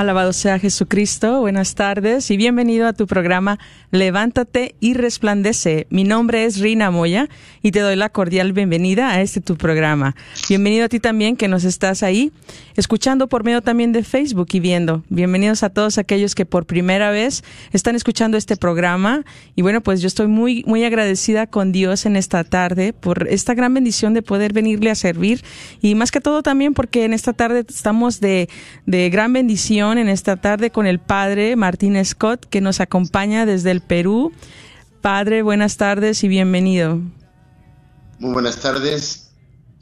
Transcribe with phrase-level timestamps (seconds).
[0.00, 3.58] Alabado sea Jesucristo, buenas tardes y bienvenido a tu programa
[3.90, 5.86] Levántate y Resplandece.
[5.90, 7.28] Mi nombre es Rina Moya
[7.60, 10.16] y te doy la cordial bienvenida a este tu programa.
[10.48, 12.32] Bienvenido a ti también que nos estás ahí
[12.76, 15.04] escuchando por medio también de Facebook y viendo.
[15.10, 20.00] Bienvenidos a todos aquellos que por primera vez están escuchando este programa y bueno, pues
[20.00, 24.22] yo estoy muy muy agradecida con Dios en esta tarde por esta gran bendición de
[24.22, 25.44] poder venirle a servir
[25.82, 28.48] y más que todo también porque en esta tarde estamos de,
[28.86, 33.70] de gran bendición en esta tarde con el padre Martín Scott, que nos acompaña desde
[33.70, 34.32] el Perú.
[35.00, 37.00] Padre, buenas tardes y bienvenido.
[38.18, 39.30] Muy buenas tardes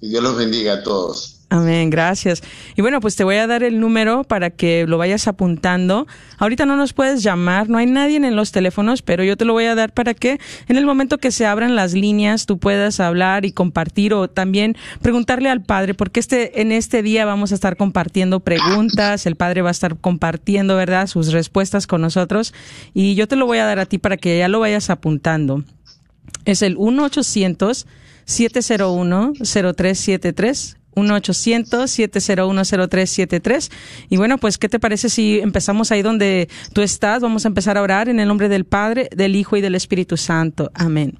[0.00, 1.37] y Dios los bendiga a todos.
[1.50, 2.42] Amén, gracias.
[2.76, 6.06] Y bueno, pues te voy a dar el número para que lo vayas apuntando.
[6.36, 9.54] Ahorita no nos puedes llamar, no hay nadie en los teléfonos, pero yo te lo
[9.54, 10.38] voy a dar para que
[10.68, 14.76] en el momento que se abran las líneas tú puedas hablar y compartir o también
[15.00, 19.62] preguntarle al Padre, porque este, en este día vamos a estar compartiendo preguntas, el Padre
[19.62, 22.52] va a estar compartiendo, ¿verdad?, sus respuestas con nosotros
[22.92, 25.64] y yo te lo voy a dar a ti para que ya lo vayas apuntando.
[26.44, 27.86] Es el 1 800
[28.26, 33.70] 701 0373 1-800-701-0373.
[34.10, 37.22] Y bueno, pues, ¿qué te parece si empezamos ahí donde tú estás?
[37.22, 40.16] Vamos a empezar a orar en el nombre del Padre, del Hijo y del Espíritu
[40.16, 40.70] Santo.
[40.74, 41.18] Amén.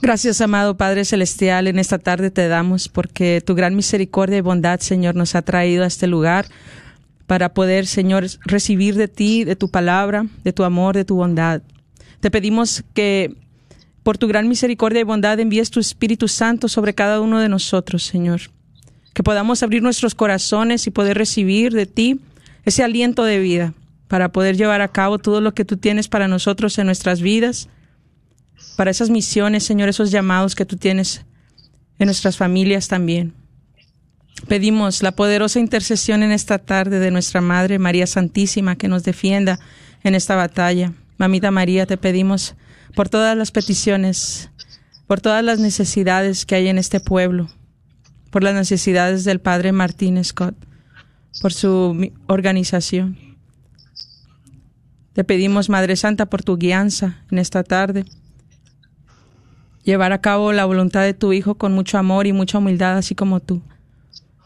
[0.00, 1.66] Gracias, amado Padre Celestial.
[1.66, 5.82] En esta tarde te damos porque tu gran misericordia y bondad, Señor, nos ha traído
[5.82, 6.46] a este lugar
[7.26, 11.62] para poder, Señor, recibir de ti, de tu palabra, de tu amor, de tu bondad.
[12.20, 13.34] Te pedimos que
[14.08, 18.04] por tu gran misericordia y bondad envíes tu Espíritu Santo sobre cada uno de nosotros,
[18.04, 18.40] Señor.
[19.12, 22.18] Que podamos abrir nuestros corazones y poder recibir de ti
[22.64, 23.74] ese aliento de vida
[24.06, 27.68] para poder llevar a cabo todo lo que tú tienes para nosotros en nuestras vidas,
[28.78, 31.26] para esas misiones, Señor, esos llamados que tú tienes
[31.98, 33.34] en nuestras familias también.
[34.48, 39.60] Pedimos la poderosa intercesión en esta tarde de nuestra Madre María Santísima que nos defienda
[40.02, 40.94] en esta batalla.
[41.18, 42.54] Mamita María, te pedimos
[42.94, 44.50] por todas las peticiones,
[45.08, 47.48] por todas las necesidades que hay en este pueblo,
[48.30, 50.54] por las necesidades del Padre Martín Scott,
[51.42, 53.18] por su organización.
[55.12, 58.04] Te pedimos, Madre Santa, por tu guianza en esta tarde,
[59.82, 63.16] llevar a cabo la voluntad de tu Hijo con mucho amor y mucha humildad, así
[63.16, 63.60] como tú.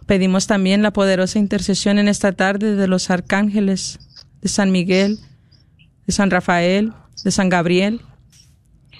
[0.06, 3.98] Pedimos también la poderosa intercesión en esta tarde de los arcángeles,
[4.40, 5.18] de San Miguel,
[6.06, 6.92] de San Rafael,
[7.24, 8.00] de San Gabriel,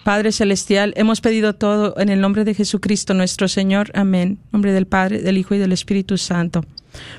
[0.04, 3.92] Padre Celestial, hemos pedido todo en el nombre de Jesucristo nuestro Señor.
[3.94, 4.38] Amén.
[4.50, 6.64] Nombre del Padre, del Hijo y del Espíritu Santo.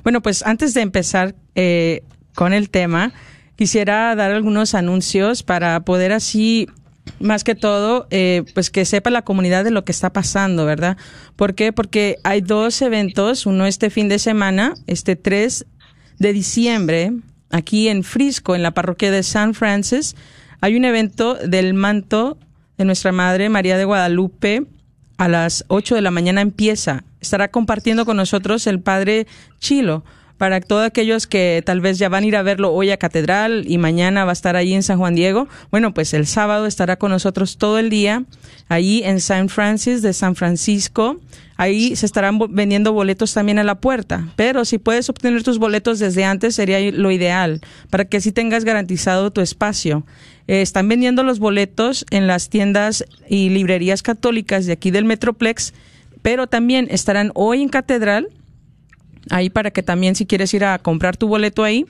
[0.03, 2.03] Bueno, pues antes de empezar eh,
[2.35, 3.13] con el tema,
[3.55, 6.67] quisiera dar algunos anuncios para poder así
[7.19, 10.97] más que todo, eh, pues que sepa la comunidad de lo que está pasando, ¿verdad?
[11.35, 11.73] ¿Por qué?
[11.73, 15.65] Porque hay dos eventos, uno este fin de semana, este 3
[16.19, 17.13] de diciembre,
[17.53, 20.15] aquí en Frisco, en la parroquia de San Francis,
[20.59, 22.37] hay un evento del manto
[22.77, 24.65] de nuestra Madre María de Guadalupe
[25.17, 27.03] a las 8 de la mañana empieza.
[27.21, 29.27] Estará compartiendo con nosotros el Padre
[29.59, 30.03] Chilo.
[30.37, 33.65] Para todos aquellos que tal vez ya van a ir a verlo hoy a Catedral
[33.67, 36.97] y mañana va a estar ahí en San Juan Diego, bueno, pues el sábado estará
[36.97, 38.23] con nosotros todo el día
[38.69, 41.19] ahí en San Francis de San Francisco.
[41.55, 45.99] Ahí se estarán vendiendo boletos también a la puerta, pero si puedes obtener tus boletos
[45.99, 50.03] desde antes sería lo ideal, para que así tengas garantizado tu espacio.
[50.47, 55.73] Eh, están vendiendo los boletos en las tiendas y librerías católicas de aquí del Metroplex,
[56.21, 58.29] pero también estarán hoy en Catedral,
[59.29, 61.85] ahí para que también si quieres ir a comprar tu boleto ahí,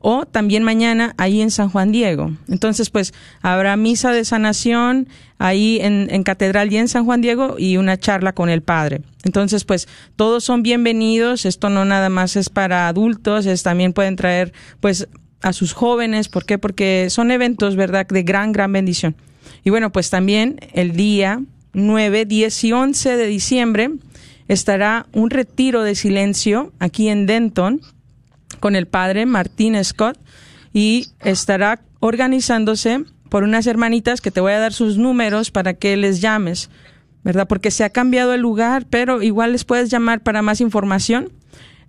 [0.00, 2.30] o también mañana ahí en San Juan Diego.
[2.48, 3.12] Entonces, pues
[3.42, 8.32] habrá misa de sanación ahí en, Catedral y en San Juan Diego y una charla
[8.32, 9.00] con el Padre.
[9.24, 11.44] Entonces, pues todos son bienvenidos.
[11.44, 15.08] Esto no nada más es para adultos, es, también pueden traer pues
[15.42, 16.28] a sus jóvenes.
[16.28, 16.58] ¿Por qué?
[16.58, 19.16] Porque son eventos, ¿verdad?, de gran, gran bendición.
[19.64, 21.40] Y bueno, pues también el día
[21.72, 23.90] 9, 10 y 11 de diciembre
[24.48, 27.80] estará un retiro de silencio aquí en Denton
[28.60, 30.18] con el padre Martín Scott
[30.72, 35.96] y estará organizándose por unas hermanitas que te voy a dar sus números para que
[35.96, 36.70] les llames,
[37.24, 37.48] ¿verdad?
[37.48, 41.32] Porque se ha cambiado el lugar, pero igual les puedes llamar para más información.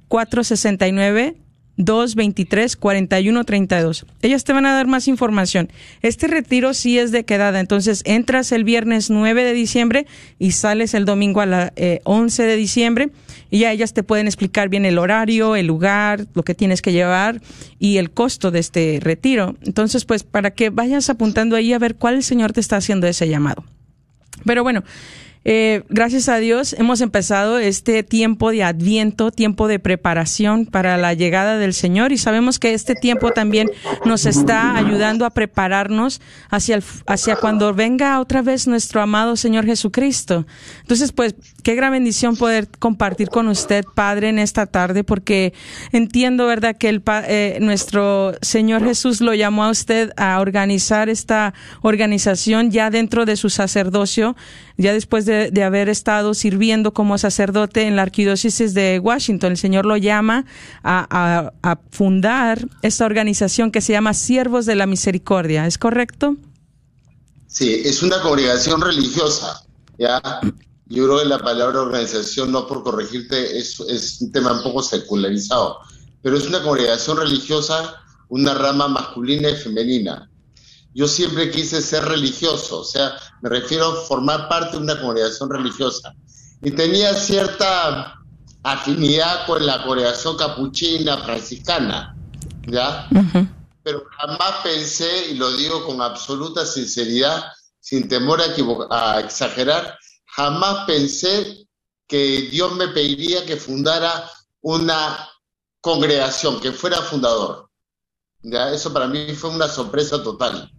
[0.08, 1.36] 469
[1.76, 4.06] 223 4132.
[4.22, 5.70] Ellas te van a dar más información.
[6.02, 10.06] Este retiro sí es de quedada, entonces entras el viernes 9 de diciembre
[10.38, 11.72] y sales el domingo a la
[12.04, 13.10] 11 eh, de diciembre
[13.50, 16.92] y ya ellas te pueden explicar bien el horario, el lugar, lo que tienes que
[16.92, 17.40] llevar
[17.78, 19.56] y el costo de este retiro.
[19.62, 23.06] Entonces, pues para que vayas apuntando ahí a ver cuál el Señor te está haciendo
[23.06, 23.64] ese llamado.
[24.44, 24.82] Pero bueno,
[25.48, 31.14] eh, gracias a Dios hemos empezado este tiempo de adviento, tiempo de preparación para la
[31.14, 33.70] llegada del Señor y sabemos que este tiempo también
[34.04, 36.20] nos está ayudando a prepararnos
[36.50, 40.48] hacia, hacia cuando venga otra vez nuestro amado Señor Jesucristo.
[40.80, 45.52] Entonces, pues, qué gran bendición poder compartir con usted, Padre, en esta tarde, porque
[45.92, 51.54] entiendo, ¿verdad?, que el, eh, nuestro Señor Jesús lo llamó a usted a organizar esta
[51.82, 54.34] organización ya dentro de su sacerdocio
[54.78, 59.86] ya después de, haber estado sirviendo como sacerdote en la arquidiócesis de Washington, el Señor
[59.86, 60.44] lo llama
[60.82, 61.50] a,
[61.90, 65.66] fundar esta organización que se llama Siervos de la Misericordia.
[65.66, 66.36] ¿Es correcto?
[67.46, 69.62] Sí, es una congregación religiosa.
[69.98, 70.20] Ya,
[70.86, 74.82] yo creo que la palabra organización, no por corregirte, es, es un tema un poco
[74.82, 75.78] secularizado,
[76.22, 77.94] pero es una congregación religiosa,
[78.28, 80.28] una rama masculina y femenina
[80.96, 85.50] yo siempre quise ser religioso, o sea, me refiero a formar parte de una congregación
[85.50, 86.14] religiosa.
[86.62, 88.18] Y tenía cierta
[88.62, 92.16] afinidad con la congregación capuchina franciscana,
[92.66, 93.06] ¿ya?
[93.82, 97.44] Pero jamás pensé, y lo digo con absoluta sinceridad,
[97.78, 101.68] sin temor a, a exagerar, jamás pensé
[102.08, 104.30] que Dios me pediría que fundara
[104.62, 105.28] una
[105.82, 107.68] congregación, que fuera fundador.
[108.40, 108.70] ¿Ya?
[108.70, 110.72] Eso para mí fue una sorpresa total.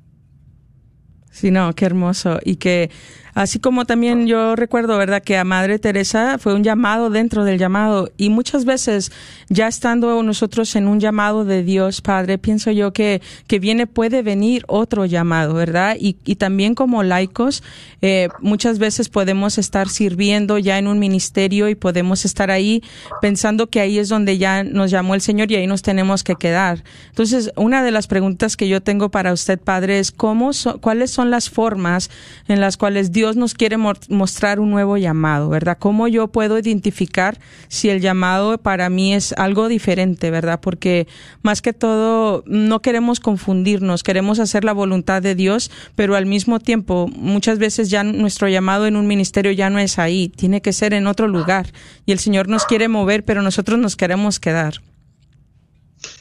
[1.31, 2.39] Sí, no, qué hermoso.
[2.44, 2.89] Y que
[3.38, 7.60] Así como también yo recuerdo, ¿verdad?, que a Madre Teresa fue un llamado dentro del
[7.60, 8.10] llamado.
[8.18, 9.12] Y muchas veces,
[9.48, 14.24] ya estando nosotros en un llamado de Dios, Padre, pienso yo que, que viene, puede
[14.24, 15.98] venir otro llamado, ¿verdad?
[16.00, 17.62] Y, también como laicos,
[18.01, 22.82] eh, muchas veces podemos estar sirviendo ya en un ministerio y podemos estar ahí
[23.22, 26.34] pensando que ahí es donde ya nos llamó el Señor y ahí nos tenemos que
[26.34, 26.84] quedar.
[27.10, 30.50] Entonces, una de las preguntas que yo tengo para usted, Padre, es cómo,
[30.82, 32.10] cuáles son las formas
[32.48, 35.77] en las cuales Dios Dios nos quiere mostrar un nuevo llamado, ¿verdad?
[35.77, 40.62] ¿Cómo yo puedo identificar si el llamado para mí es algo diferente, ¿verdad?
[40.62, 41.10] Porque
[41.41, 46.62] más que todo no queremos confundirnos, queremos hacer la voluntad de Dios, pero al mismo
[46.62, 50.72] tiempo muchas veces ya nuestro llamado en un ministerio ya no es ahí, tiene que
[50.72, 51.74] ser en otro lugar.
[52.05, 54.81] Y el Señor nos quiere mover, pero nosotros nos queremos quedar.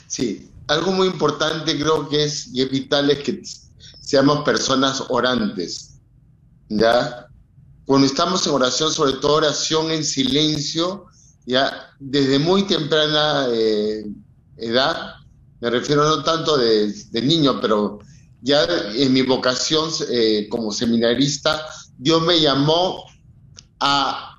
[0.08, 3.42] Sí, algo muy importante creo que es y es vital es que
[4.00, 5.85] seamos personas orantes
[6.68, 7.28] ¿ya?
[7.84, 11.06] Cuando estamos en oración, sobre todo oración en silencio,
[11.46, 14.04] ya desde muy temprana eh,
[14.56, 15.14] edad,
[15.60, 16.92] me refiero no tanto de,
[17.22, 18.00] niño, pero
[18.42, 21.64] ya en mi vocación eh, como seminarista,
[21.96, 23.04] Dios me llamó
[23.80, 24.38] a,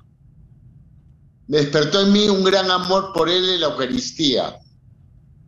[1.46, 4.58] me despertó en mí un gran amor por Él en la Eucaristía,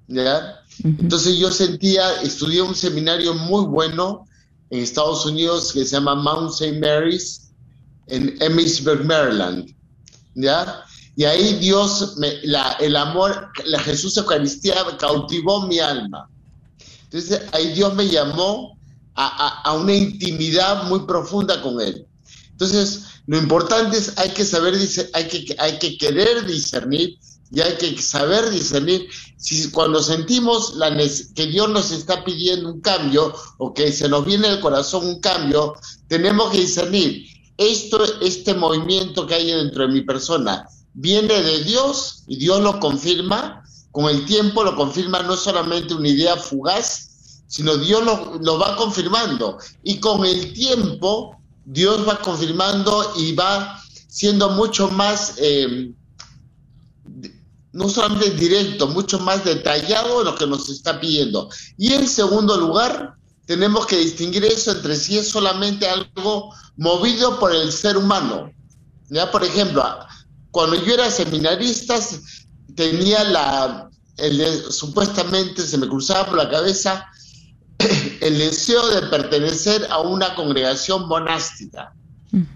[0.09, 0.57] ¿ya?
[0.83, 4.27] Entonces yo sentía, estudié un seminario muy bueno
[4.71, 6.79] en Estados Unidos que se llama Mount St.
[6.79, 7.50] Mary's
[8.07, 9.75] en Emmitsburg, Maryland.
[10.35, 10.85] ¿Ya?
[11.17, 16.29] Y ahí Dios, la, el amor, la Jesús Eucaristía cautivó mi alma.
[17.05, 18.79] Entonces ahí Dios me llamó
[19.15, 22.07] a, a, una intimidad muy profunda con Él.
[22.53, 24.75] Entonces, lo importante es hay que saber,
[25.15, 27.19] hay que, hay que querer discernir
[27.52, 30.75] y hay que saber discernir si cuando sentimos
[31.35, 35.21] que Dios nos está pidiendo un cambio o que se nos viene al corazón un
[35.21, 35.75] cambio,
[36.07, 37.26] tenemos que discernir
[37.57, 42.78] esto, este movimiento que hay dentro de mi persona viene de Dios y Dios lo
[42.78, 48.04] confirma, con el tiempo lo confirma no solamente una idea fugaz, sino Dios
[48.40, 49.59] lo, va confirmando.
[49.83, 55.35] Y con el tiempo Dios va confirmando y va siendo mucho más...
[55.38, 55.92] Eh,
[57.73, 61.49] no solamente directo, mucho más detallado en lo que nos está pidiendo.
[61.77, 63.15] Y en segundo lugar,
[63.47, 68.53] tenemos que distinguir eso entre si es solamente algo movido por el ser humano.
[69.09, 69.85] Ya, por ejemplo,
[70.50, 71.99] cuando yo era seminarista,
[72.75, 73.91] tenía la,
[74.71, 77.07] supuestamente se me cruzaba por la cabeza
[78.21, 81.93] el deseo de pertenecer a una congregación monástica.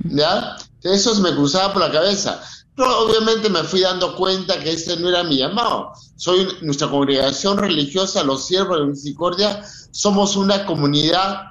[0.04, 0.56] ¿Ya?
[0.83, 2.40] Eso se me cruzaba por la cabeza.
[2.76, 5.93] Obviamente me fui dando cuenta que ese no era mi llamado.
[6.16, 11.43] Soy nuestra congregación religiosa, los siervos de misericordia, somos una comunidad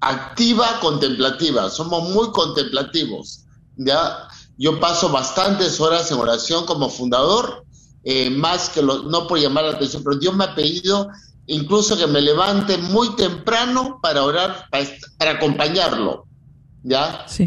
[0.00, 3.44] activa, contemplativa, somos muy contemplativos.
[3.76, 4.28] ¿ya?
[4.58, 7.64] Yo paso bastantes horas en oración como fundador,
[8.04, 11.08] eh, más que lo, no por llamar la atención, pero Dios me ha pedido
[11.46, 14.86] incluso que me levante muy temprano para orar, para,
[15.18, 16.26] para acompañarlo.
[16.84, 17.26] ¿Ya?
[17.26, 17.44] Sí.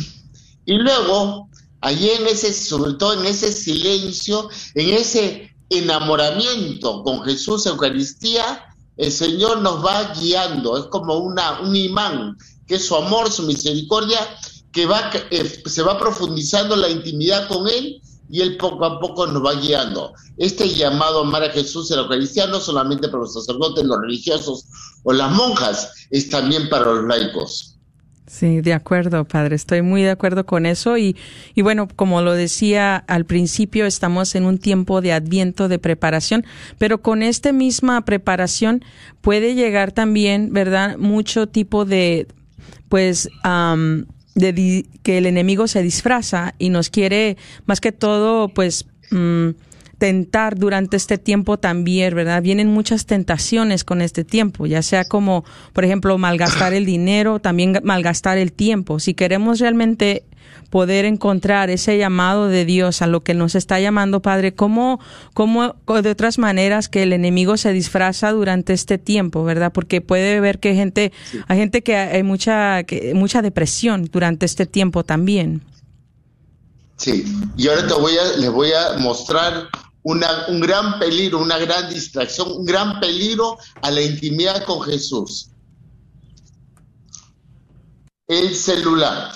[0.66, 1.50] Y luego
[1.84, 9.12] allí en ese, sobre todo en ese silencio, en ese enamoramiento con Jesús, Eucaristía, el
[9.12, 12.38] Señor nos va guiando, es como una, un imán,
[12.68, 14.20] que es su amor, su misericordia,
[14.72, 19.28] que va, eh, se va profundizando la intimidad con Él y Él poco a poco
[19.28, 20.14] nos va guiando.
[20.38, 24.00] Este llamado a amar a Jesús en la Eucaristía no solamente para los sacerdotes, los
[24.00, 24.66] religiosos
[25.04, 27.73] o las monjas, es también para los laicos.
[28.26, 29.56] Sí, de acuerdo, padre.
[29.56, 30.98] Estoy muy de acuerdo con eso.
[30.98, 31.16] Y,
[31.56, 36.46] y bueno, como lo decía al principio, estamos en un tiempo de adviento, de preparación,
[36.78, 38.84] pero con esta misma preparación
[39.22, 40.98] puede llegar también, ¿verdad?
[40.98, 42.28] Mucho tipo de,
[42.88, 43.30] pues,
[44.36, 49.50] de que el enemigo se disfraza y nos quiere, más que todo, pues, mm,
[50.04, 52.42] tentar durante este tiempo también, ¿verdad?
[52.42, 57.80] Vienen muchas tentaciones con este tiempo, ya sea como, por ejemplo, malgastar el dinero, también
[57.86, 59.00] malgastar el tiempo.
[59.00, 60.26] Si queremos realmente
[60.70, 65.00] poder encontrar ese llamado de Dios a lo que nos está llamando, Padre, ¿cómo,
[65.34, 69.72] cómo de otras maneras que el enemigo se disfraza durante este tiempo, verdad?
[69.72, 71.14] Porque puede ver que gente,
[71.48, 75.64] hay gente que hay mucha, que, mucha depresión durante este tiempo también.
[76.98, 77.24] Sí,
[77.56, 79.70] y ahora te voy a, les voy a mostrar
[80.04, 85.50] un gran peligro, una gran distracción, un gran peligro a la intimidad con Jesús.
[88.28, 89.34] El celular.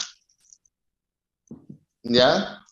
[2.03, 2.65] ¿Ya?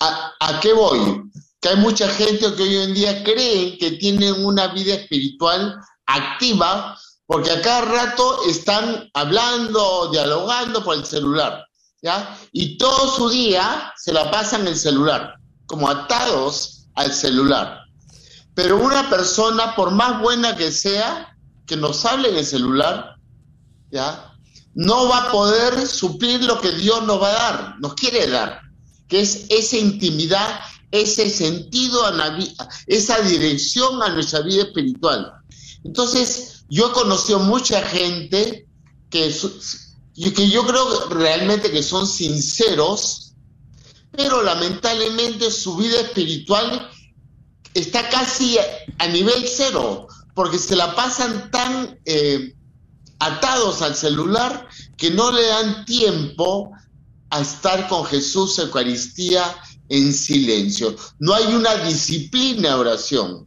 [0.00, 1.22] ¿A, qué voy?
[1.60, 6.98] Que hay mucha gente que hoy en día creen que tienen una vida espiritual activa
[7.26, 11.66] porque a cada rato están hablando, dialogando por el celular,
[12.00, 12.38] ¿ya?
[12.52, 15.34] Y todo su día se la pasan en el celular,
[15.66, 17.80] como atados al celular.
[18.54, 21.36] Pero una persona, por más buena que sea,
[21.66, 23.16] que nos hable en el celular,
[23.90, 24.32] ¿ya?
[24.74, 28.60] No va a poder suplir lo que Dios nos va a dar, nos quiere dar,
[29.08, 30.60] que es esa intimidad,
[30.90, 32.38] ese sentido, a
[32.86, 35.32] esa dirección a nuestra vida espiritual.
[35.84, 38.66] Entonces, yo he conocido mucha gente
[39.10, 39.34] que,
[40.34, 43.25] que yo creo realmente que son sinceros,
[44.16, 46.90] pero lamentablemente su vida espiritual
[47.74, 48.58] está casi
[48.98, 52.54] a nivel cero, porque se la pasan tan eh,
[53.18, 56.70] atados al celular que no le dan tiempo
[57.30, 59.42] a estar con Jesús Eucaristía
[59.88, 60.96] en silencio.
[61.18, 63.46] No hay una disciplina de oración.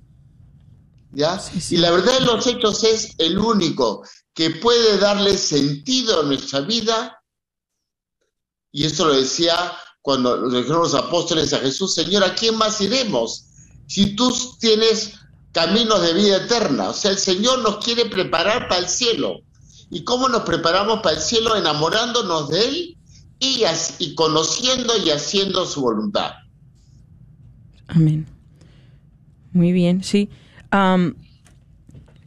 [1.12, 1.42] ¿Ya?
[1.70, 6.62] Y la verdad de los hechos es el único que puede darle sentido a nuestra
[6.62, 7.22] vida.
[8.72, 9.74] Y esto lo decía
[10.10, 13.46] cuando lo dijeron los apóstoles a Jesús, Señor, ¿a quién más iremos?
[13.86, 15.13] Si tú tienes
[15.51, 19.42] caminos de vida eterna, o sea, el Señor nos quiere preparar para el cielo.
[19.92, 21.56] ¿Y cómo nos preparamos para el cielo?
[21.56, 22.98] Enamorándonos de Él
[23.39, 23.62] y,
[24.00, 26.32] y conociendo y haciendo su voluntad.
[27.86, 28.25] Amén.
[29.54, 30.28] Muy bien, sí.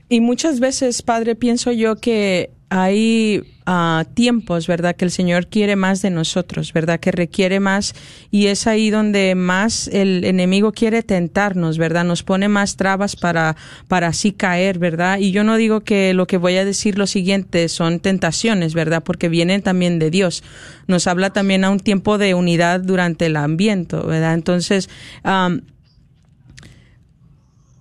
[0.08, 4.96] y muchas veces, Padre, pienso yo que hay ah, tiempos, ¿verdad?
[4.96, 7.00] Que el Señor quiere más de nosotros, ¿verdad?
[7.00, 7.94] Que requiere más
[8.30, 12.04] y es ahí donde más el enemigo quiere tentarnos, ¿verdad?
[12.04, 13.56] Nos pone más trabas para,
[13.88, 15.18] para así caer, ¿verdad?
[15.18, 19.02] Y yo no digo que lo que voy a decir lo siguiente son tentaciones, ¿verdad?
[19.02, 20.42] Porque vienen también de Dios.
[20.86, 24.34] Nos habla también a un tiempo de unidad durante el ambiente, ¿verdad?
[24.34, 24.88] Entonces,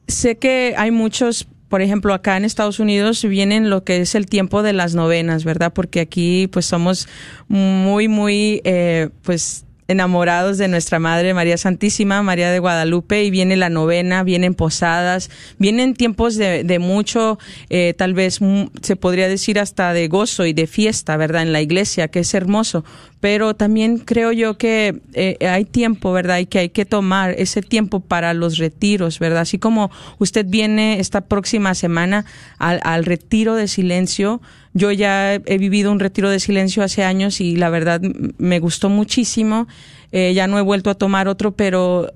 [0.07, 4.25] sé que hay muchos por ejemplo, acá en Estados Unidos vienen lo que es el
[4.25, 5.72] tiempo de las novenas, ¿verdad?
[5.72, 7.08] Porque aquí pues somos
[7.48, 13.55] muy, muy, eh, pues enamorados de nuestra Madre María Santísima, María de Guadalupe, y viene
[13.55, 17.38] la novena, vienen posadas, vienen tiempos de, de mucho,
[17.69, 18.39] eh, tal vez
[18.81, 21.43] se podría decir hasta de gozo y de fiesta, ¿verdad?
[21.43, 22.83] En la iglesia, que es hermoso.
[23.19, 26.39] Pero también creo yo que eh, hay tiempo, ¿verdad?
[26.39, 29.41] Y que hay que tomar ese tiempo para los retiros, ¿verdad?
[29.41, 32.25] Así como usted viene esta próxima semana
[32.57, 34.41] al, al retiro de silencio,
[34.74, 38.01] yo ya he vivido un retiro de silencio hace años y la verdad
[38.38, 39.68] me gustó muchísimo.
[40.13, 42.12] Eh, ya no he vuelto a tomar otro, pero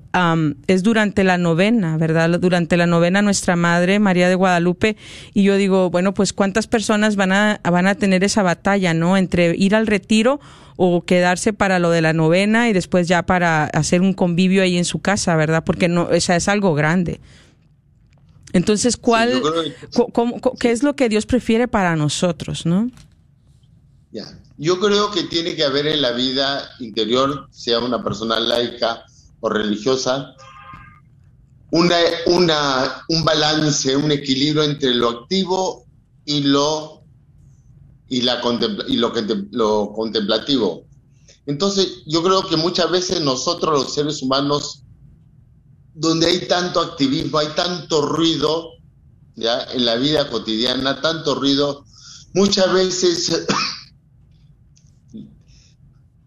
[0.66, 2.38] es durante la novena, ¿verdad?
[2.38, 4.96] Durante la novena nuestra Madre María de Guadalupe
[5.32, 9.16] y yo digo, bueno, pues cuántas personas van a, van a tener esa batalla, ¿no?
[9.16, 10.40] Entre ir al retiro
[10.76, 14.76] o quedarse para lo de la novena y después ya para hacer un convivio ahí
[14.76, 15.64] en su casa, ¿verdad?
[15.64, 17.20] Porque no, o sea, es algo grande.
[18.56, 19.42] Entonces, ¿cuál,
[20.58, 22.90] ¿qué es lo que Dios prefiere para nosotros, no?
[24.12, 24.24] Ya.
[24.56, 29.04] Yo creo que tiene que haber en la vida interior, sea una persona laica
[29.40, 30.34] o religiosa,
[31.70, 35.84] una, una, un balance, un equilibrio entre lo activo
[36.24, 37.02] y lo,
[38.08, 38.40] y la
[38.88, 39.12] y lo,
[39.50, 40.86] lo contemplativo.
[41.44, 44.85] Entonces, yo creo que muchas veces nosotros los seres humanos
[45.98, 48.72] donde hay tanto activismo, hay tanto ruido,
[49.34, 51.86] ya en la vida cotidiana, tanto ruido,
[52.34, 53.46] muchas veces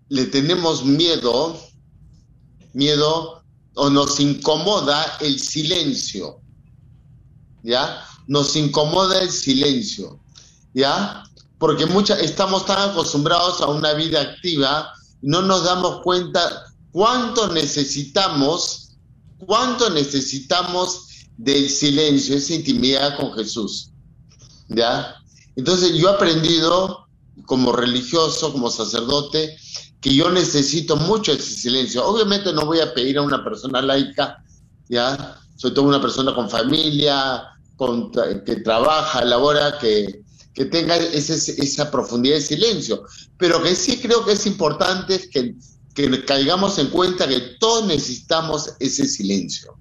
[0.09, 1.59] le tenemos miedo,
[2.73, 3.43] miedo
[3.75, 6.41] o nos incomoda el silencio,
[7.61, 8.03] ¿ya?
[8.25, 10.19] Nos incomoda el silencio,
[10.73, 11.23] ¿ya?
[11.59, 11.85] Porque
[12.21, 18.88] estamos tan acostumbrados a una vida activa, no nos damos cuenta cuánto necesitamos
[19.39, 23.91] ¿Cuánto necesitamos del silencio, esa intimidad con Jesús?
[24.67, 25.15] ¿Ya?
[25.55, 27.07] Entonces yo he aprendido
[27.45, 29.57] como religioso, como sacerdote,
[30.01, 32.05] que yo necesito mucho ese silencio.
[32.05, 34.43] Obviamente no voy a pedir a una persona laica,
[34.87, 35.39] ¿ya?
[35.55, 37.43] Soy todo una persona con familia,
[37.75, 40.21] con, que trabaja, labora, que,
[40.53, 43.03] que tenga esa profundidad de silencio.
[43.37, 45.55] Pero que sí creo que es importante que
[45.93, 49.77] que caigamos en cuenta que todos necesitamos ese silencio,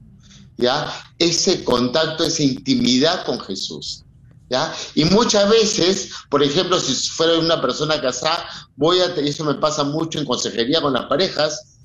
[0.57, 0.93] ¿ya?
[1.19, 4.05] Ese contacto, esa intimidad con Jesús,
[4.49, 4.75] ¿ya?
[4.95, 9.85] Y muchas veces, por ejemplo, si fuera una persona casada, voy a, eso me pasa
[9.85, 11.79] mucho en consejería con las parejas,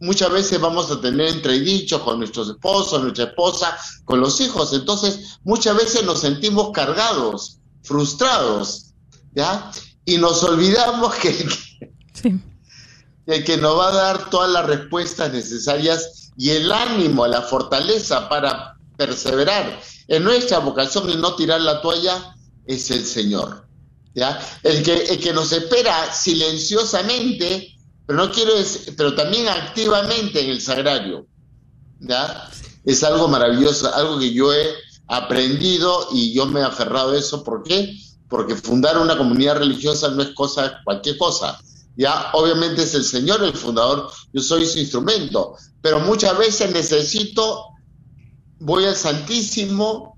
[0.00, 5.38] muchas veces vamos a tener entredichos con nuestros esposos, nuestra esposa, con los hijos, entonces
[5.44, 8.94] muchas veces nos sentimos cargados, frustrados,
[9.34, 9.70] ¿ya?
[10.06, 11.48] Y nos olvidamos que...
[12.14, 12.40] Sí
[13.30, 18.28] el que nos va a dar todas las respuestas necesarias y el ánimo, la fortaleza
[18.28, 22.34] para perseverar en nuestra vocación y no tirar la toalla
[22.66, 23.68] es el Señor.
[24.14, 24.40] ¿ya?
[24.64, 27.72] El, que, el que nos espera silenciosamente,
[28.04, 28.52] pero, no quiero
[28.96, 31.26] pero también activamente en el sagrario.
[32.00, 32.50] ¿ya?
[32.84, 34.74] Es algo maravilloso, algo que yo he
[35.06, 37.44] aprendido y yo me he aferrado a eso.
[37.44, 37.96] ¿Por qué?
[38.28, 41.60] Porque fundar una comunidad religiosa no es cosa, cualquier cosa
[42.00, 47.66] ya, obviamente es el Señor el fundador, yo soy su instrumento, pero muchas veces necesito,
[48.58, 50.16] voy al Santísimo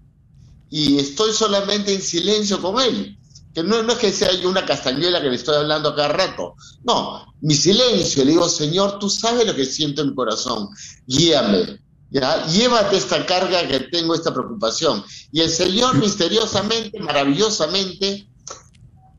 [0.71, 3.19] y estoy solamente en silencio con Él.
[3.53, 6.55] Que no, es que sea yo una castañuela que le estoy hablando cada rato.
[6.85, 10.69] No, mi silencio, le digo, Señor, tú sabes lo que siento en mi corazón,
[11.09, 11.81] guíame,
[12.13, 12.47] ¿ya?
[12.47, 15.05] Llévate esta carga que tengo, esta preocupación.
[15.33, 18.29] Y el Señor misteriosamente, maravillosamente,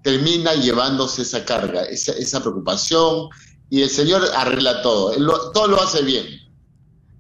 [0.03, 3.29] termina llevándose esa carga, esa, preocupación,
[3.69, 5.13] y el Señor arregla todo,
[5.51, 6.25] todo lo hace bien.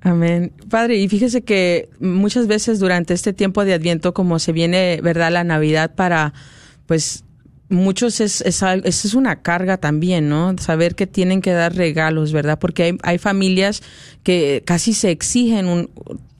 [0.01, 0.53] Amén.
[0.69, 5.31] Padre, y fíjese que muchas veces durante este tiempo de Adviento, como se viene, ¿verdad?,
[5.31, 6.33] la Navidad para,
[6.85, 7.23] pues,
[7.69, 10.55] muchos es, es, es, una carga también, ¿no?
[10.59, 12.59] Saber que tienen que dar regalos, ¿verdad?
[12.59, 13.81] Porque hay, hay familias
[14.23, 15.89] que casi se exigen un,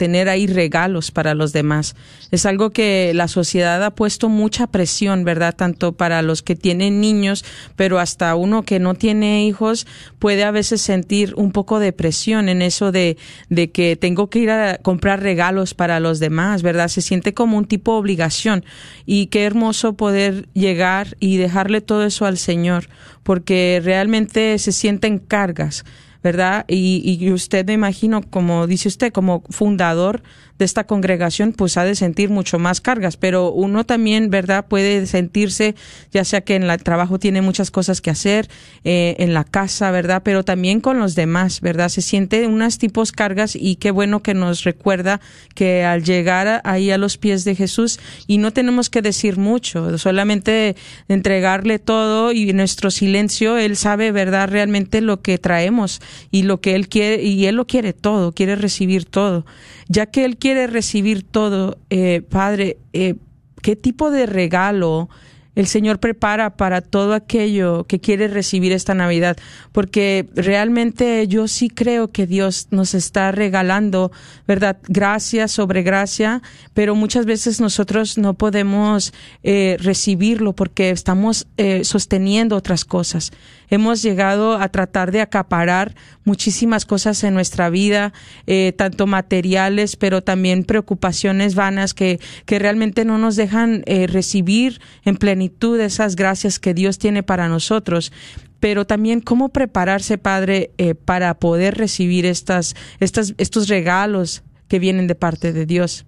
[0.04, 1.96] tener ahí regalos para los demás.
[2.30, 5.56] Es algo que la sociedad ha puesto mucha presión, ¿verdad?
[5.56, 7.46] Tanto para los que tienen niños,
[7.78, 9.88] pero hasta uno que no tiene hijos
[10.20, 13.16] puede a veces sentir un poco de presión en eso de,
[13.48, 16.90] de que tengo que ir a comprar regalos para los demás, ¿verdad?
[16.90, 18.66] Se siente como un tipo de obligación
[19.06, 22.90] y qué hermoso poder llegar y dejarle todo eso al Señor,
[23.24, 25.86] porque realmente se sienten cargas
[26.24, 26.66] ¿verdad?
[26.68, 30.24] Y, y usted me imagino, como dice usted, como fundador
[30.66, 34.66] esta congregación, pues ha de sentir mucho más cargas, pero uno también, ¿verdad?
[34.68, 35.76] Puede sentirse,
[36.12, 38.50] ya sea que en el trabajo tiene muchas cosas que hacer,
[38.84, 40.22] eh, en la casa, ¿verdad?
[40.24, 41.90] Pero también con los demás, ¿verdad?
[41.90, 45.22] Se siente unas tipos cargas y qué bueno que nos recuerda
[45.56, 49.98] que al llegar ahí a los pies de Jesús y no tenemos que decir mucho,
[49.98, 50.76] solamente
[51.08, 54.50] entregarle todo y nuestro silencio, Él sabe, ¿verdad?
[54.50, 58.56] Realmente lo que traemos y lo que Él quiere, y Él lo quiere todo, quiere
[58.56, 59.46] recibir todo
[59.88, 63.16] ya que Él quiere recibir todo, eh, Padre, eh,
[63.62, 65.10] ¿qué tipo de regalo
[65.56, 69.38] el Señor prepara para todo aquello que quiere recibir esta Navidad,
[69.72, 74.12] porque realmente yo sí creo que Dios nos está regalando,
[74.48, 74.78] ¿verdad?
[74.88, 76.42] Gracia sobre gracia,
[76.74, 79.14] pero muchas veces nosotros no podemos
[79.44, 83.32] eh, recibirlo porque estamos eh, sosteniendo otras cosas.
[83.70, 88.14] Hemos llegado a tratar de acaparar muchísimas cosas en nuestra vida,
[88.46, 95.18] eh, tanto materiales, pero también preocupaciones vanas que, que realmente no nos dejan recibir en
[95.18, 98.12] plenitud de esas gracias que Dios tiene para nosotros,
[98.60, 105.08] pero también cómo prepararse, Padre, eh, para poder recibir estas, estas, estos regalos que vienen
[105.08, 106.06] de parte de Dios.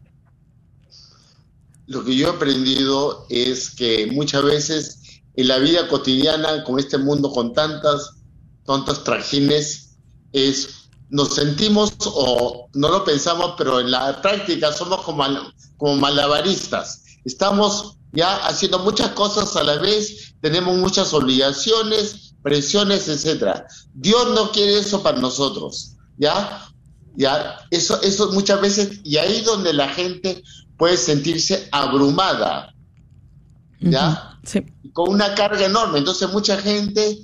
[1.87, 6.97] Lo que yo he aprendido es que muchas veces en la vida cotidiana, con este
[6.97, 8.11] mundo con tantas,
[8.65, 9.97] tantas trajines,
[10.31, 15.23] es nos sentimos o no lo pensamos, pero en la práctica somos como,
[15.77, 17.03] como malabaristas.
[17.25, 23.67] Estamos ya haciendo muchas cosas a la vez, tenemos muchas obligaciones, presiones, etcétera.
[23.93, 26.69] Dios no quiere eso para nosotros, ¿ya?
[27.17, 30.43] Ya, eso, eso muchas veces, y ahí donde la gente
[30.78, 32.73] puede sentirse abrumada,
[33.80, 34.39] ¿ya?
[34.43, 34.63] Sí.
[34.93, 35.99] Con una carga enorme.
[35.99, 37.17] Entonces mucha gente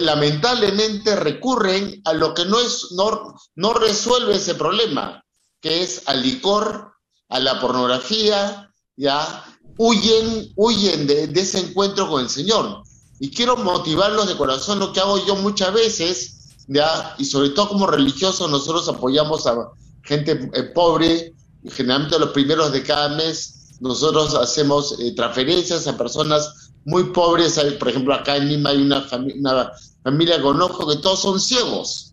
[0.00, 5.24] lamentablemente recurren a lo que no es, no, no resuelve ese problema,
[5.60, 6.92] que es al licor,
[7.28, 9.44] a la pornografía, ya,
[9.76, 12.82] huyen, huyen de, ese encuentro con el Señor.
[13.20, 17.14] Y quiero motivarlos de corazón, lo que hago yo muchas veces, ¿ya?
[17.18, 19.68] y sobre todo como religiosos, nosotros apoyamos a
[20.02, 21.32] gente eh, pobre,
[21.70, 27.88] generalmente los primeros de cada mes nosotros hacemos eh, transferencias a personas muy pobres, por
[27.88, 29.06] ejemplo acá en Lima hay una,
[29.36, 32.12] una familia con ojo que todos son ciegos,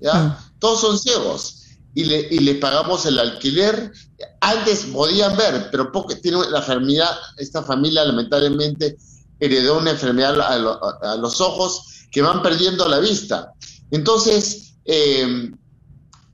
[0.00, 0.12] ¿ya?
[0.14, 0.48] Ah.
[0.58, 1.61] Todos son ciegos
[1.94, 3.92] y le, y le pagamos el alquiler.
[4.40, 8.96] Antes podían ver, pero porque tiene la enfermedad, esta familia lamentablemente
[9.40, 13.52] heredó una enfermedad a, los ojos que van perdiendo la vista.
[13.90, 15.50] Entonces, eh,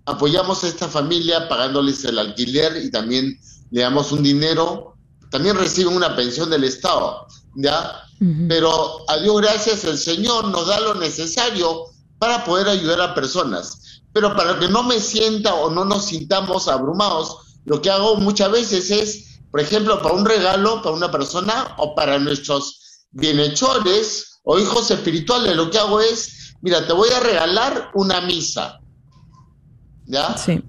[0.05, 3.39] apoyamos a esta familia pagándoles el alquiler y también
[3.71, 4.95] le damos un dinero.
[5.31, 8.03] También reciben una pensión del Estado, ¿ya?
[8.49, 11.85] Pero a Dios gracias, el Señor nos da lo necesario
[12.19, 13.98] para poder ayudar a personas.
[14.19, 18.51] Pero para que no me sienta o no nos sintamos abrumados, lo que hago muchas
[18.51, 24.59] veces es, por ejemplo, para un regalo, para una persona o para nuestros bienhechores o
[24.59, 28.81] hijos espirituales, lo que hago es, mira, te voy a regalar una misa.
[30.07, 30.37] ¿Ya?
[30.37, 30.65] Sí.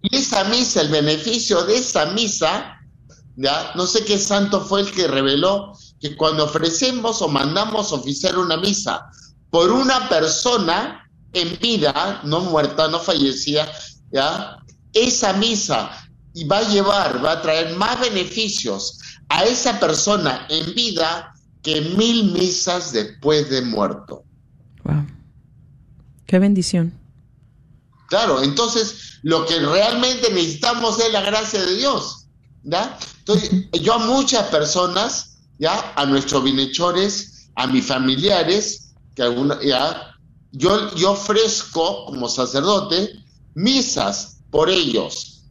[0.00, 2.80] Y esa misa, el beneficio de esa misa,
[3.36, 3.72] ¿ya?
[3.74, 8.56] No sé qué santo fue el que reveló que cuando ofrecemos o mandamos oficiar una
[8.56, 9.10] misa
[9.50, 13.70] por una persona, en vida, no muerta, no fallecida,
[14.10, 14.58] ¿ya?
[14.92, 15.90] Esa misa
[16.34, 21.80] y va a llevar, va a traer más beneficios a esa persona en vida que
[21.80, 24.24] mil misas después de muerto.
[24.84, 25.06] Wow.
[26.26, 26.98] Qué bendición.
[28.08, 32.28] Claro, entonces lo que realmente necesitamos es la gracia de Dios.
[32.62, 32.98] ¿ya?
[33.18, 33.50] Entonces,
[33.82, 40.14] yo a muchas personas, ya, a nuestros bienhechores, a mis familiares, que alguna, ya,
[40.52, 43.12] yo, yo ofrezco como sacerdote
[43.54, 45.42] misas por ellos.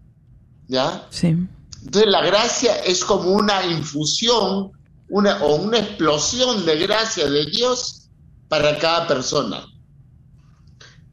[0.68, 1.08] ¿Ya?
[1.10, 1.36] Sí.
[1.84, 4.72] Entonces la gracia es como una infusión
[5.10, 8.10] una, o una explosión de gracia de Dios
[8.48, 9.66] para cada persona.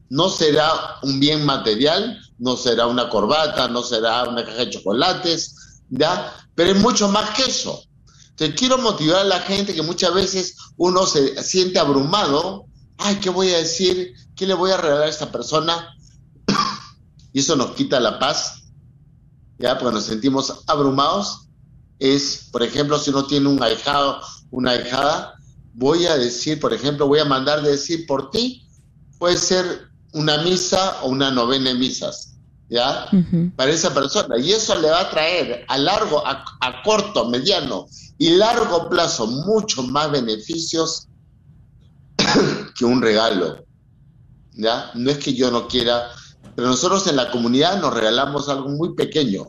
[0.09, 5.81] No será un bien material, no será una corbata, no será una caja de chocolates,
[5.89, 6.33] ¿ya?
[6.53, 7.83] Pero es mucho más que eso.
[8.31, 12.65] Entonces quiero motivar a la gente que muchas veces uno se siente abrumado
[12.97, 14.13] ay, ¿qué voy a decir?
[14.35, 15.95] ¿Qué le voy a regalar a esta persona?
[17.33, 18.63] y eso nos quita la paz,
[19.57, 21.49] ya, porque nos sentimos abrumados,
[21.99, 25.35] es, por ejemplo, si uno tiene un ahijado, una ahijada,
[25.73, 28.67] voy a decir, por ejemplo, voy a mandar decir por ti,
[29.17, 32.37] puede ser una misa o una novena de misas,
[32.69, 33.09] ¿ya?
[33.55, 34.37] Para esa persona.
[34.37, 39.27] Y eso le va a traer a largo, a, a corto, mediano y largo plazo
[39.27, 41.09] mucho más beneficios
[42.77, 43.65] que un regalo,
[44.53, 44.91] ¿ya?
[44.93, 46.09] No es que yo no quiera,
[46.55, 49.47] pero nosotros en la comunidad nos regalamos algo muy pequeño,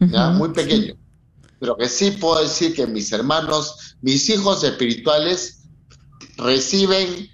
[0.00, 0.30] ¿ya?
[0.30, 0.94] Muy pequeño.
[1.60, 5.62] Pero que sí puedo decir que mis hermanos, mis hijos espirituales
[6.36, 7.28] reciben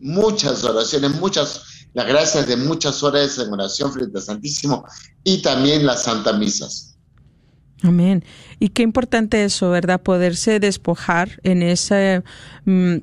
[0.00, 4.84] muchas oraciones, muchas, las gracias de muchas horas de oración frente al Santísimo
[5.24, 6.96] y también las Santas Misas.
[7.82, 8.24] Amén.
[8.58, 10.02] Y qué importante eso, ¿verdad?
[10.02, 12.22] Poderse despojar en ese,
[12.64, 12.96] mm,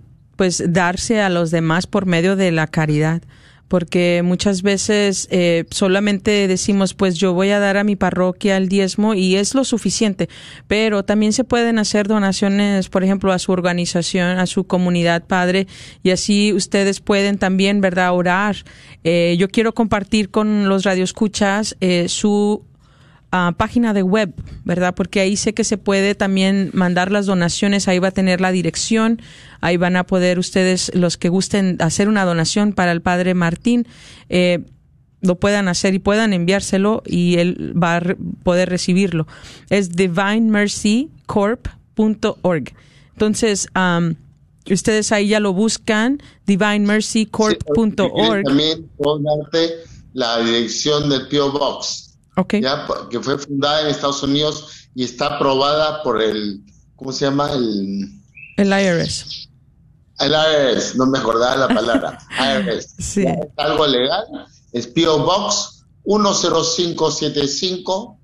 [0.43, 3.21] pues darse a los demás por medio de la caridad
[3.69, 8.67] porque muchas veces eh, solamente decimos, pues yo voy a dar a mi parroquia el
[8.67, 10.27] diezmo y es lo suficiente,
[10.67, 15.65] pero también se pueden hacer donaciones, por ejemplo, a su organización, a su comunidad padre,
[16.03, 18.57] y así ustedes pueden también, ¿verdad?, orar.
[19.05, 22.63] Eh, yo quiero compartir con los radioescuchas eh, su
[23.57, 24.31] página de web,
[24.63, 24.93] ¿verdad?
[24.93, 28.51] Porque ahí sé que se puede también mandar las donaciones, ahí va a tener la
[28.51, 29.19] dirección,
[29.59, 33.87] ahí van a poder ustedes, los que gusten hacer una donación para el Padre Martín,
[34.29, 34.59] eh,
[35.21, 38.03] lo puedan hacer y puedan enviárselo y él va a
[38.43, 39.25] poder recibirlo.
[39.69, 42.63] Es divinemercycorp.org.
[43.13, 43.67] Entonces,
[44.69, 48.43] ustedes ahí ya lo buscan, divinemercycorp.org.
[48.43, 49.71] también puedo darte
[50.13, 51.51] la dirección del P.O.
[51.51, 52.12] Box
[52.61, 56.61] ya, que fue fundada en Estados Unidos y está aprobada por el,
[56.95, 57.51] ¿cómo se llama?
[57.51, 58.09] El,
[58.57, 59.49] el IRS.
[60.19, 62.19] El IRS, no me acordaba la palabra.
[62.39, 62.95] IRS.
[62.99, 63.25] Sí.
[63.25, 64.25] Es algo legal.
[64.71, 65.19] Es P.O.
[65.19, 68.19] Box 10575.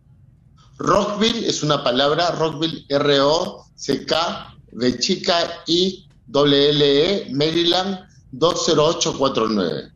[0.77, 7.99] Rockville es una palabra, Rockville R-O-C-K, de chica I W L E, Maryland
[8.31, 9.91] 20849.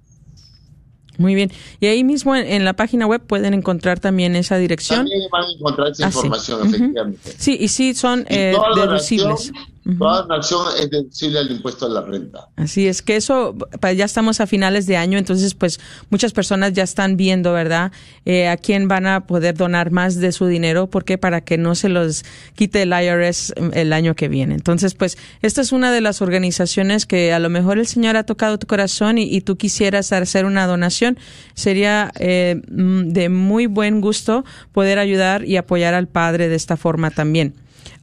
[1.17, 1.51] Muy bien.
[1.79, 4.99] Y ahí mismo en, la página web pueden encontrar también esa dirección.
[4.99, 7.33] También van a encontrar esa ah, información, efectivamente.
[7.37, 9.51] Sí, y sí son eh, deducibles.
[9.99, 12.47] Toda nación es deducible al impuesto de la renta.
[12.55, 16.83] Así es que eso, ya estamos a finales de año, entonces pues muchas personas ya
[16.83, 17.91] están viendo, ¿verdad?
[18.23, 21.75] Eh, a quién van a poder donar más de su dinero, porque para que no
[21.75, 22.23] se los
[22.55, 24.55] quite el IRS mm, el año que viene.
[24.55, 28.23] Entonces pues esta es una de las organizaciones que a lo mejor el Señor ha
[28.23, 31.17] tocado tu corazón y, tú quisieras hacer una donación.
[31.55, 36.77] Sería eh, mm, de muy buen gusto poder ayudar y apoyar al Padre de esta
[36.77, 37.53] forma también.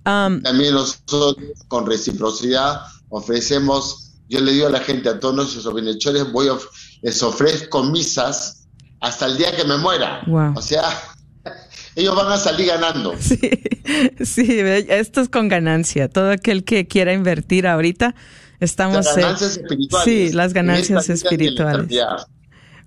[0.02, 1.36] También nosotros
[1.68, 6.48] con reciprocidad ofrecemos, yo le digo a la gente, a todos nuestros bienhechores, voy
[7.02, 8.68] les ofrezco misas
[9.00, 10.22] hasta el día que me muera.
[10.54, 10.82] O sea,
[11.94, 13.14] ellos van a salir ganando.
[14.24, 14.46] Sí,
[14.88, 16.08] esto es con ganancia.
[16.08, 18.14] Todo aquel que quiera invertir ahorita,
[18.60, 19.04] estamos...
[19.04, 20.04] Las ganancias espirituales.
[20.04, 21.88] Sí, las ganancias espirituales.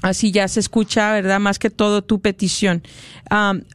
[0.03, 1.39] Así ya se escucha, ¿verdad?
[1.39, 2.83] Más que todo tu petición.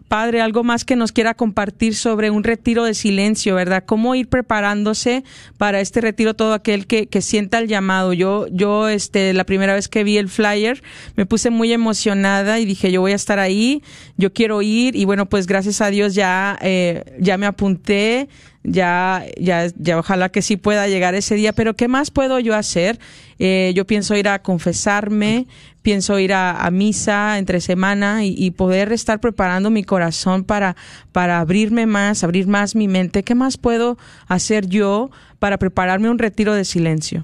[0.10, 3.86] padre, algo más que nos quiera compartir sobre un retiro de silencio, ¿verdad?
[3.86, 5.24] ¿Cómo ir preparándose
[5.58, 8.12] para este retiro todo aquel que, que sienta el llamado?
[8.12, 10.84] Yo, yo, este, la primera vez que vi el flyer,
[11.16, 13.82] me puse muy emocionada y dije, yo voy a estar ahí,
[14.18, 18.28] yo quiero ir y bueno, pues gracias a Dios ya, eh, ya me apunté
[18.67, 22.53] ya, ya, ya ojalá que sí pueda llegar ese día, pero ¿qué más puedo yo
[22.53, 22.99] hacer?
[23.39, 25.47] Eh, yo pienso ir a confesarme,
[25.82, 30.75] pienso ir a, misa entre semana y, poder estar preparando mi corazón para,
[31.13, 33.23] para abrirme más, abrir más mi mente.
[33.23, 37.23] ¿Qué más puedo hacer yo para prepararme un retiro de silencio?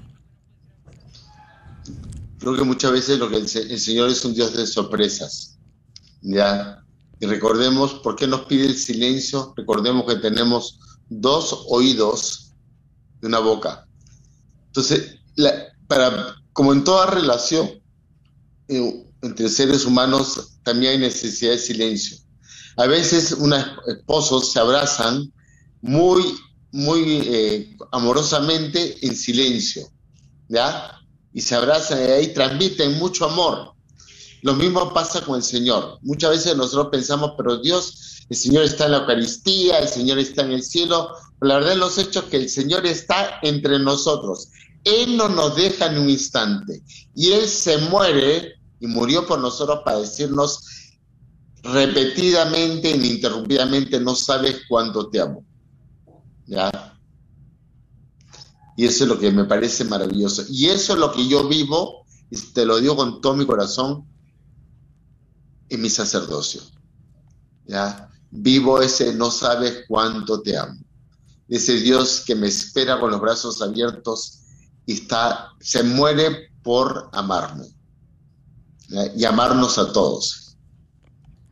[2.38, 5.58] Creo que muchas veces lo que el, Señor es un Dios de sorpresas.
[6.22, 6.82] ¿ya?
[7.20, 9.52] Y recordemos por qué nos pide el silencio.
[9.56, 12.52] Recordemos que tenemos dos oídos
[13.20, 13.86] de una boca.
[14.66, 15.16] Entonces,
[15.86, 17.70] para, como en toda relación
[18.68, 22.18] eh, entre seres humanos, también hay necesidad de silencio.
[22.76, 25.32] A veces unos esposos se abrazan
[25.80, 26.22] muy,
[26.72, 29.88] muy eh, amorosamente en silencio,
[30.48, 30.98] ¿ya?
[31.34, 33.74] y se abrazan y ahí transmiten mucho amor.
[34.44, 35.98] Lo mismo pasa con el Señor.
[36.02, 40.42] Muchas veces nosotros pensamos, pero Dios, el Señor está en la Eucaristía, el Señor está
[40.42, 41.08] en el cielo.
[41.40, 44.50] Pero la verdad los hechos es que el Señor está entre nosotros.
[44.84, 46.82] Él no nos deja ni un instante.
[47.14, 50.60] Y Él se muere y murió por nosotros para decirnos
[51.62, 55.42] repetidamente, ininterrumpidamente, no sabes cuánto te amo.
[56.46, 56.98] ¿Ya?
[58.76, 60.44] Y eso es lo que me parece maravilloso.
[60.50, 64.06] Y eso es lo que yo vivo, y te lo digo con todo mi corazón,
[65.76, 66.62] mi sacerdocio.
[67.66, 68.08] ¿Ya?
[68.30, 70.80] Vivo ese no sabes cuánto te amo.
[71.48, 74.40] Ese Dios que me espera con los brazos abiertos
[74.86, 77.66] y está, se muere por amarme.
[79.16, 80.56] Y amarnos a todos.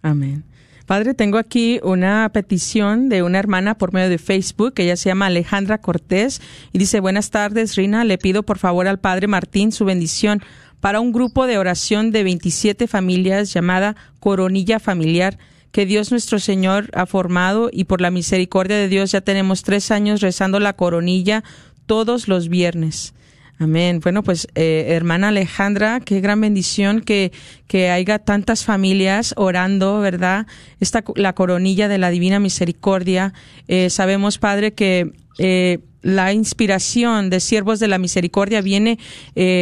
[0.03, 0.45] Amén.
[0.87, 5.27] Padre, tengo aquí una petición de una hermana por medio de Facebook, ella se llama
[5.27, 9.85] Alejandra Cortés y dice, buenas tardes, Rina, le pido por favor al Padre Martín su
[9.85, 10.43] bendición
[10.83, 15.39] para un grupo de oración de 27 familias llamada Coronilla Familiar
[15.71, 19.93] que Dios nuestro Señor ha formado y por la misericordia de Dios ya tenemos tres
[19.93, 21.45] años rezando la coronilla
[21.87, 23.15] todos los viernes.
[23.61, 24.01] Amén.
[24.03, 27.31] Bueno, pues eh, hermana Alejandra, qué gran bendición que,
[27.69, 30.49] que haya tantas familias orando, ¿verdad?
[30.81, 33.35] Esta, la coronilla de la Divina Misericordia.
[33.69, 38.99] Eh, sabemos, Padre, que eh, la inspiración de siervos de la misericordia viene,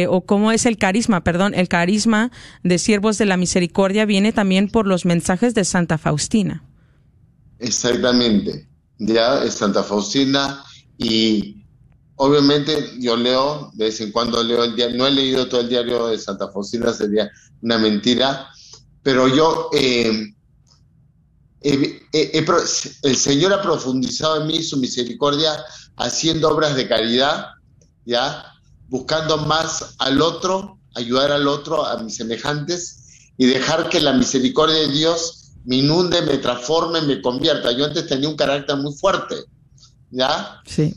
[0.09, 2.31] o cómo es el carisma, perdón, el carisma
[2.63, 6.63] de siervos de la misericordia viene también por los mensajes de Santa Faustina.
[7.59, 8.67] Exactamente.
[8.97, 10.63] Ya es Santa Faustina
[10.97, 11.61] y
[12.23, 15.69] Obviamente yo leo, de vez en cuando leo el diario, no he leído todo el
[15.69, 17.31] diario de Santa Faustina, sería
[17.63, 18.47] una mentira,
[19.01, 20.31] pero yo, eh,
[21.61, 25.63] el Señor ha profundizado en mí su misericordia
[25.97, 27.47] haciendo obras de caridad,
[28.05, 28.45] ¿ya?
[28.87, 34.75] Buscando más al otro, ayudar al otro, a mis semejantes, y dejar que la misericordia
[34.75, 37.71] de Dios me inunde, me transforme, me convierta.
[37.71, 39.35] Yo antes tenía un carácter muy fuerte,
[40.09, 40.61] ¿ya?
[40.65, 40.95] Sí.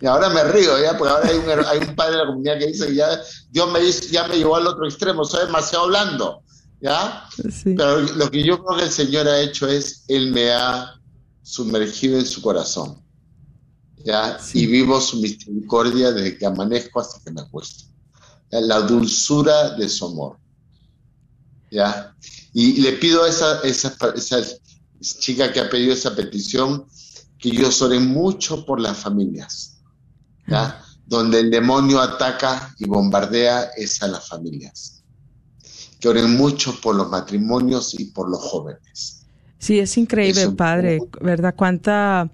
[0.00, 0.96] Y ahora me río, ¿ya?
[0.96, 3.80] Porque ahora hay un, hay un padre de la comunidad que dice ya Dios me,
[4.10, 6.42] ya me llevó al otro extremo, soy demasiado blando,
[6.80, 7.28] ¿ya?
[7.64, 10.94] Pero lo que yo creo que el Señor ha hecho es, Él me ha
[11.42, 13.02] sumergido en su corazón,
[14.04, 14.38] ¿ya?
[14.54, 17.84] Y vivo su misericordia desde que amanezco hasta que me acuesto.
[18.50, 20.38] La dulzura de su amor,
[21.70, 22.14] ¿ya?
[22.52, 24.42] Y le pido a esa, esa, esa
[25.00, 26.86] chica que ha pedido esa petición
[27.38, 29.80] que yo ore mucho por las familias
[31.06, 34.99] donde el demonio ataca y bombardea es a las familias.
[36.00, 39.26] Que oren mucho por los matrimonios y por los jóvenes.
[39.58, 41.54] Sí, es increíble, padre, ¿verdad?
[41.54, 42.30] Cuánta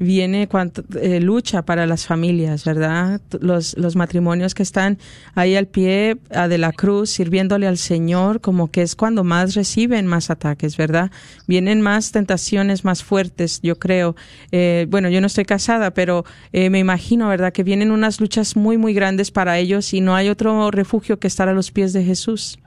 [0.00, 3.20] viene cuanto, eh, lucha para las familias, ¿verdad?
[3.40, 4.98] Los, los matrimonios que están
[5.34, 6.18] ahí al pie
[6.48, 11.10] de la cruz sirviéndole al Señor, como que es cuando más reciben más ataques, ¿verdad?
[11.48, 14.14] Vienen más tentaciones más fuertes, yo creo.
[14.52, 17.52] Eh, bueno, yo no estoy casada, pero eh, me imagino, ¿verdad?
[17.52, 21.26] Que vienen unas luchas muy, muy grandes para ellos y no hay otro refugio que
[21.26, 22.60] estar a los pies de Jesús.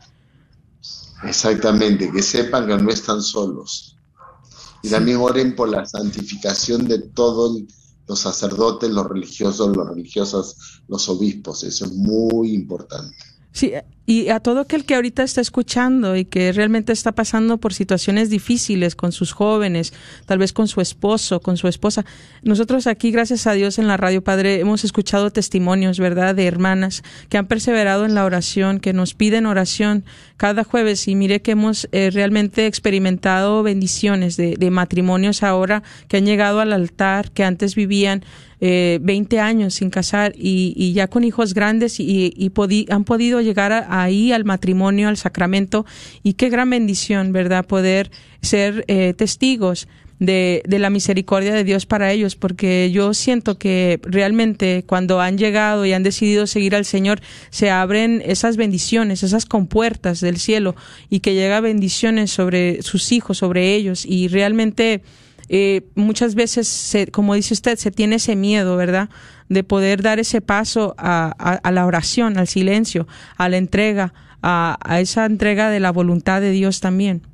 [1.23, 3.97] Exactamente, que sepan que no están solos
[4.83, 7.61] y también oren por la santificación de todos
[8.07, 10.55] los sacerdotes, los religiosos, los religiosas,
[10.87, 11.63] los obispos.
[11.63, 13.15] Eso es muy importante.
[13.53, 13.71] Sí,
[14.05, 18.29] y a todo aquel que ahorita está escuchando y que realmente está pasando por situaciones
[18.29, 19.93] difíciles con sus jóvenes,
[20.25, 22.03] tal vez con su esposo, con su esposa.
[22.41, 27.03] Nosotros aquí, gracias a Dios, en la Radio Padre, hemos escuchado testimonios, ¿verdad?, de hermanas
[27.29, 30.03] que han perseverado en la oración, que nos piden oración
[30.35, 31.07] cada jueves.
[31.07, 36.59] Y mire que hemos eh, realmente experimentado bendiciones de, de matrimonios ahora que han llegado
[36.59, 38.23] al altar, que antes vivían
[38.63, 42.51] eh, 20 años sin casar y, ya con hijos grandes y,
[42.91, 45.85] han podido llegar ahí al matrimonio, al sacramento
[46.23, 47.65] y qué gran bendición, ¿verdad?
[47.65, 48.11] Poder
[48.41, 49.87] ser eh, testigos
[50.19, 55.37] de, de, la misericordia de Dios para ellos, porque yo siento que realmente cuando han
[55.37, 60.75] llegado y han decidido seguir al Señor, se abren esas bendiciones, esas compuertas del cielo
[61.09, 65.01] y que llega bendiciones sobre sus hijos, sobre ellos y realmente
[65.53, 69.09] eh, muchas veces, se, como dice usted, se tiene ese miedo, ¿verdad?
[69.49, 71.27] De poder dar ese paso a,
[71.61, 76.51] a, la oración, al silencio, a la entrega, a, esa entrega de la voluntad de
[76.51, 77.27] Dios también.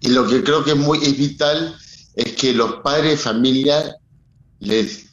[0.00, 1.76] Y lo que creo que es muy es vital
[2.16, 3.96] es que los padres de familia
[4.58, 5.06] les,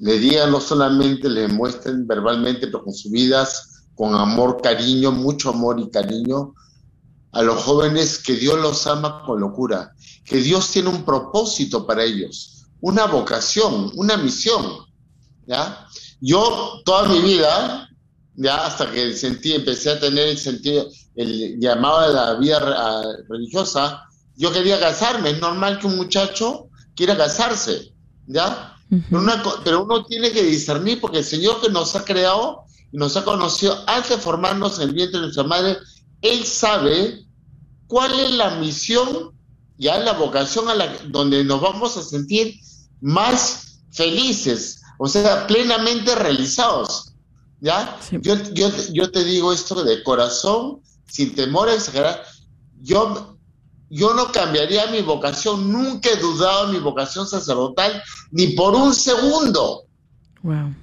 [0.00, 5.48] les digan, no solamente les muestren verbalmente, pero con sus vidas, con amor, cariño, mucho
[5.48, 6.52] amor y cariño,
[7.32, 9.94] a los jóvenes que Dios los ama con locura,
[10.28, 14.86] que Dios tiene un propósito para ellos, una vocación, una misión.
[15.46, 15.86] ¿ya?
[16.20, 17.88] Yo toda mi vida,
[18.36, 24.04] ya hasta que sentí, empecé a tener el sentido, el llamado de la vida religiosa,
[24.36, 25.30] yo quería casarme.
[25.30, 27.92] Es normal que un muchacho quiera casarse,
[28.26, 28.76] ¿ya?
[29.10, 33.16] pero, pero uno tiene que discernir porque el Señor que nos ha creado y nos
[33.16, 35.78] ha conocido antes de formarnos en el vientre de nuestra madre,
[36.22, 37.24] él sabe
[37.86, 39.32] cuál es la misión,
[39.78, 42.60] ya la vocación a la donde nos vamos a sentir
[43.00, 47.14] más felices, o sea, plenamente realizados.
[47.60, 47.98] ¿Ya?
[48.12, 52.22] Yo, yo, yo te digo esto de corazón, sin temor a exagerar.
[52.82, 53.36] Yo,
[53.90, 58.94] yo no cambiaría mi vocación, nunca he dudado de mi vocación sacerdotal, ni por un
[58.94, 59.84] segundo.
[60.42, 60.74] Wow.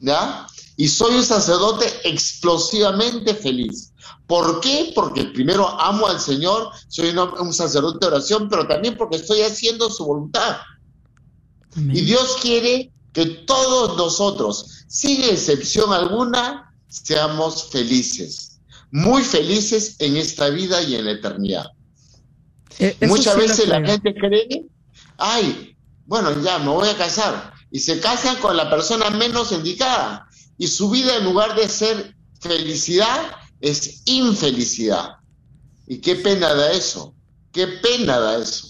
[0.00, 0.46] ¿Ya?
[0.76, 3.89] Y soy un sacerdote explosivamente feliz.
[4.26, 4.92] ¿Por qué?
[4.94, 9.90] Porque primero amo al Señor, soy un, sacerdote de oración, pero también porque estoy haciendo
[9.90, 10.58] su voluntad.
[11.76, 20.48] Y Dios quiere que todos nosotros, sin excepción alguna, seamos felices, muy felices en esta
[20.50, 21.66] vida y en la eternidad.
[22.78, 24.66] Eh, Muchas veces la gente cree,
[25.18, 30.26] ay, bueno, ya me voy a casar, y se casan con la persona menos indicada,
[30.58, 35.16] y su vida en lugar de ser felicidad, es infelicidad.
[35.86, 37.14] Y qué pena da eso,
[37.52, 38.68] qué pena da eso.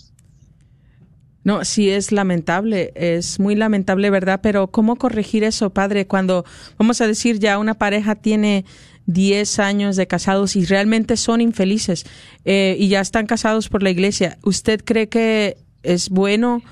[1.42, 4.40] No, sí es lamentable, es muy lamentable, ¿verdad?
[4.42, 6.06] Pero ¿cómo corregir eso, padre?
[6.06, 6.44] Cuando,
[6.78, 8.66] vamos a decir, ya una pareja tiene
[9.06, 12.04] 10 años de casados y realmente son infelices
[12.44, 16.62] eh, y ya están casados por la iglesia, ¿usted cree que es bueno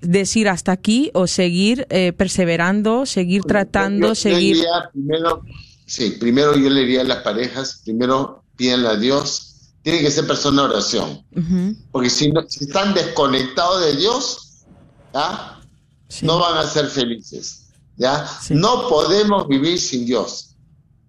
[0.00, 4.56] decir hasta aquí o seguir eh, perseverando, seguir tratando, seguir...
[5.88, 10.26] Sí, primero yo le diría a las parejas, primero pídanle a Dios, tiene que ser
[10.26, 11.24] persona de oración,
[11.90, 14.64] porque si, no, si están desconectados de Dios,
[15.14, 15.60] ¿ya?
[16.22, 17.68] no van a ser felices.
[17.96, 18.28] ¿ya?
[18.50, 20.56] No podemos vivir sin Dios.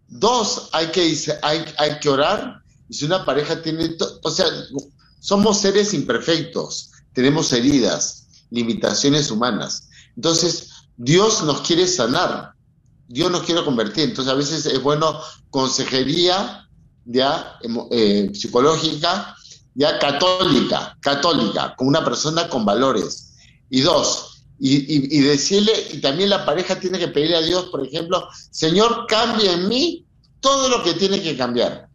[0.07, 4.45] Dos, hay que, hay, hay que orar, y si una pareja tiene, o sea,
[5.19, 9.89] somos seres imperfectos, tenemos heridas, limitaciones humanas.
[10.15, 12.53] Entonces, Dios nos quiere sanar.
[13.09, 14.05] Dios nos quiere convertir.
[14.05, 16.67] Entonces a veces es bueno consejería
[17.05, 17.59] ya
[17.91, 19.35] eh, psicológica,
[19.73, 23.33] ya católica, católica, con una persona con valores.
[23.69, 28.27] Y dos, y, decirle, y también la pareja tiene que pedirle a Dios, por ejemplo,
[28.51, 30.05] Señor, cambia en mí
[30.39, 31.87] todo lo que tiene que cambiar.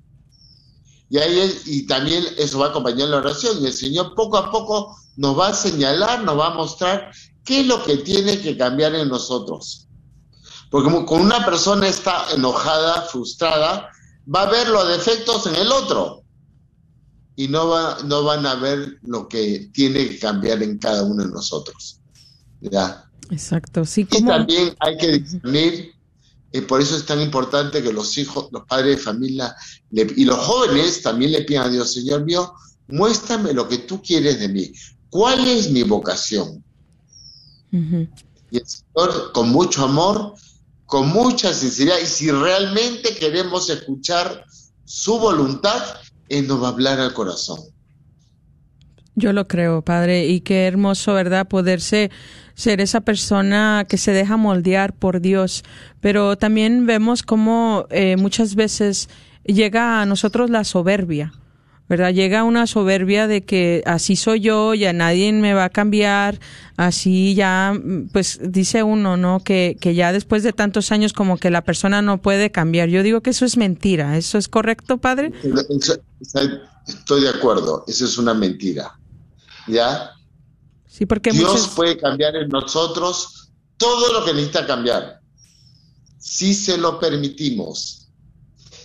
[1.11, 3.63] Y ahí y también eso va a acompañar la oración.
[3.63, 7.11] Y el Señor poco a poco nos va a señalar, nos va a mostrar
[7.45, 9.87] qué es lo que tiene que cambiar en nosotros.
[10.75, 13.93] Porque como, con una persona está enojada, frustrada,
[14.35, 16.25] va a ver los defectos en el otro
[17.37, 21.23] y no, va, no van a ver lo que tiene que cambiar en cada uno
[21.23, 22.01] de nosotros.
[22.61, 23.09] ¿ya?
[23.31, 24.05] Exacto, sí.
[24.11, 25.95] Y también hay que discernir,
[26.51, 29.55] y por eso es tan importante que los hijos, los padres de familia
[29.93, 32.53] y los jóvenes también le pidan a Dios, Señor mío,
[32.89, 34.73] muéstrame lo que tú quieres de mí.
[35.09, 36.65] ¿Cuál es mi vocación?
[37.71, 40.35] Y el Señor, con mucho amor,
[40.87, 44.45] con mucha sinceridad y si realmente queremos escuchar
[44.85, 45.83] su voluntad,
[46.29, 47.61] Él nos va a hablar al corazón.
[49.17, 51.47] Yo lo creo, Padre, y qué hermoso, ¿verdad?
[51.47, 52.11] Poderse
[52.55, 55.63] ser esa persona que se deja moldear por Dios.
[56.01, 59.09] Pero también vemos cómo eh, muchas veces
[59.45, 61.33] llega a nosotros la soberbia
[61.89, 62.13] ¿verdad?
[62.13, 66.41] Llega una soberbia de que así soy yo, ya nadie me va a cambiar,
[66.77, 67.75] así ya,
[68.13, 69.41] pues dice uno, ¿no?
[69.41, 72.89] Que, que ya después de tantos años como que la persona no puede cambiar.
[72.89, 75.33] Yo digo que eso es mentira, ¿eso es correcto, padre?
[76.87, 78.99] Estoy de acuerdo, eso es una mentira,
[79.67, 80.11] ¿ya?
[80.87, 85.21] Sí, porque Dios puede cambiar en nosotros todo lo que necesita cambiar,
[86.19, 88.09] si se lo permitimos.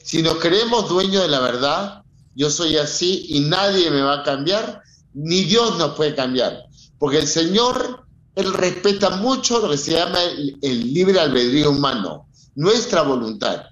[0.03, 2.03] Si nos creemos dueños de la verdad,
[2.35, 4.81] yo soy así y nadie me va a cambiar,
[5.13, 6.65] ni Dios nos puede cambiar,
[6.97, 8.05] porque el Señor,
[8.35, 13.63] Él respeta mucho lo que se llama el, el libre albedrío humano, nuestra voluntad.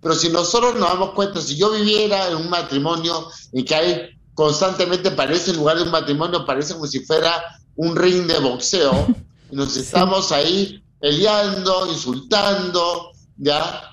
[0.00, 4.20] Pero si nosotros nos damos cuenta, si yo viviera en un matrimonio en que hay
[4.34, 7.32] constantemente, parece en lugar de un matrimonio, parece como si fuera
[7.76, 9.06] un ring de boxeo,
[9.50, 13.89] y nos estamos ahí peleando, insultando, ¿ya?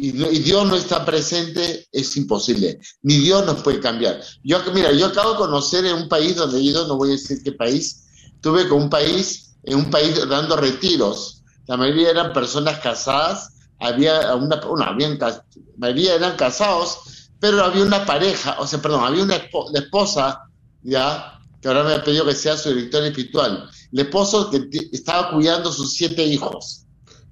[0.00, 2.78] Y, y Dios no está presente, es imposible.
[3.02, 4.20] Ni Dios nos puede cambiar.
[4.44, 7.12] Yo, mira, yo acabo de conocer en un país donde he ido, no voy a
[7.12, 8.06] decir qué país,
[8.40, 11.42] tuve con un país, en un país dando retiros.
[11.66, 15.44] La mayoría eran personas casadas, había una, bueno, habían, la
[15.76, 16.98] mayoría eran casados,
[17.40, 20.42] pero había una pareja, o sea, perdón, había una espo- la esposa,
[20.84, 23.68] ya, que ahora me ha pedido que sea su director espiritual.
[23.90, 26.84] El esposo que estaba cuidando sus siete hijos,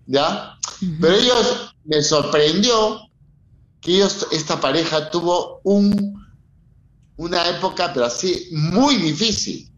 [0.06, 0.58] ¿ya?
[1.00, 3.00] Pero ellos, me sorprendió
[3.80, 6.16] que ellos, esta pareja tuvo un,
[7.16, 9.70] una época, pero así, muy difícil,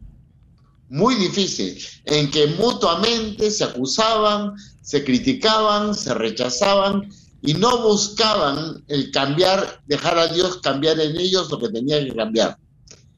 [0.89, 7.09] muy difícil, en que mutuamente se acusaban, se criticaban, se rechazaban
[7.43, 12.14] y no buscaban el cambiar, dejar a Dios cambiar en ellos lo que tenía que
[12.14, 12.59] cambiar,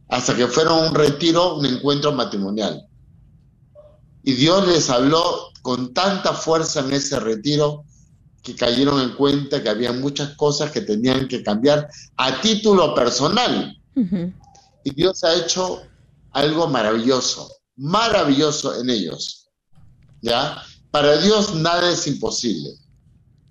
[0.09, 2.90] hasta que fueron un retiro, un encuentro matrimonial.
[4.23, 7.85] Y Dios les habló con tanta fuerza en ese retiro
[8.43, 13.77] que cayeron en cuenta que había muchas cosas que tenían que cambiar a título personal.
[14.85, 15.83] Y Dios ha hecho
[16.33, 19.49] algo maravilloso, maravilloso en ellos.
[20.23, 20.63] ¿Ya?
[20.91, 22.71] Para Dios nada es imposible,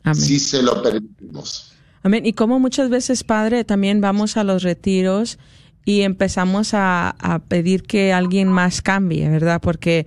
[0.04, 0.22] Amén.
[0.22, 1.72] si se lo permitimos.
[2.04, 2.26] Amén.
[2.26, 5.38] Y como muchas veces, Padre, también vamos a los retiros
[5.86, 9.60] y empezamos a, a pedir que alguien más cambie, ¿verdad?
[9.62, 10.06] Porque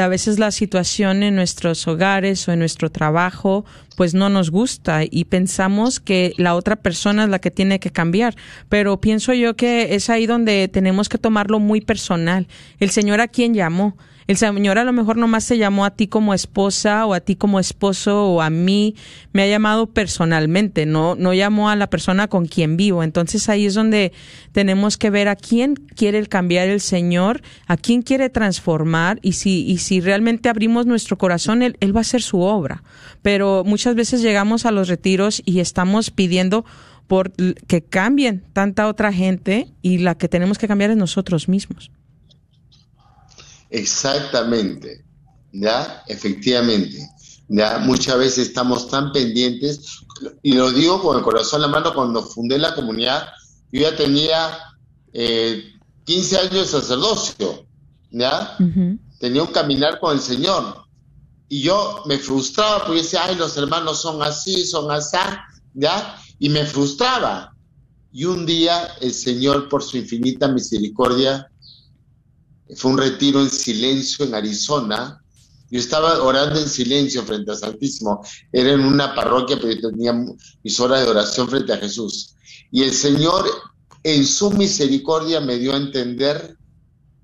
[0.00, 3.64] a veces la situación en nuestros hogares o en nuestro trabajo,
[3.96, 7.90] pues no nos gusta y pensamos que la otra persona es la que tiene que
[7.90, 8.34] cambiar.
[8.68, 12.46] Pero pienso yo que es ahí donde tenemos que tomarlo muy personal.
[12.80, 13.96] El Señor a quien llamó.
[14.32, 17.36] El Señor a lo mejor nomás te llamó a ti como esposa o a ti
[17.36, 18.94] como esposo o a mí,
[19.34, 23.02] me ha llamado personalmente, no, no llamó a la persona con quien vivo.
[23.02, 24.14] Entonces ahí es donde
[24.52, 29.66] tenemos que ver a quién quiere cambiar el Señor, a quién quiere transformar y si,
[29.66, 32.82] y si realmente abrimos nuestro corazón, él, él va a hacer su obra.
[33.20, 36.64] Pero muchas veces llegamos a los retiros y estamos pidiendo
[37.06, 41.90] por que cambien tanta otra gente y la que tenemos que cambiar es nosotros mismos.
[43.72, 45.02] Exactamente,
[45.50, 46.04] ¿ya?
[46.06, 47.08] Efectivamente,
[47.48, 47.78] ¿ya?
[47.78, 50.04] Muchas veces estamos tan pendientes,
[50.42, 53.28] y lo digo con el corazón en la mano, cuando fundé la comunidad,
[53.72, 54.58] yo ya tenía
[55.14, 55.72] eh,
[56.04, 57.66] 15 años de sacerdocio,
[58.10, 58.58] ¿ya?
[59.18, 60.84] Tenía un caminar con el Señor.
[61.48, 65.16] Y yo me frustraba porque decía, ay, los hermanos son así, son así,
[65.72, 66.18] ¿ya?
[66.38, 67.54] Y me frustraba.
[68.12, 71.50] Y un día el Señor, por su infinita misericordia,
[72.76, 75.22] fue un retiro en silencio en Arizona.
[75.70, 78.24] Yo estaba orando en silencio frente al Santísimo.
[78.52, 80.14] Era en una parroquia, pero yo tenía
[80.62, 82.34] mis horas de oración frente a Jesús.
[82.70, 83.46] Y el Señor,
[84.02, 86.56] en su misericordia, me dio a entender,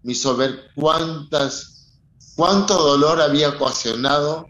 [0.02, 1.88] me hizo ver cuántas,
[2.36, 4.46] cuánto dolor había ocasionado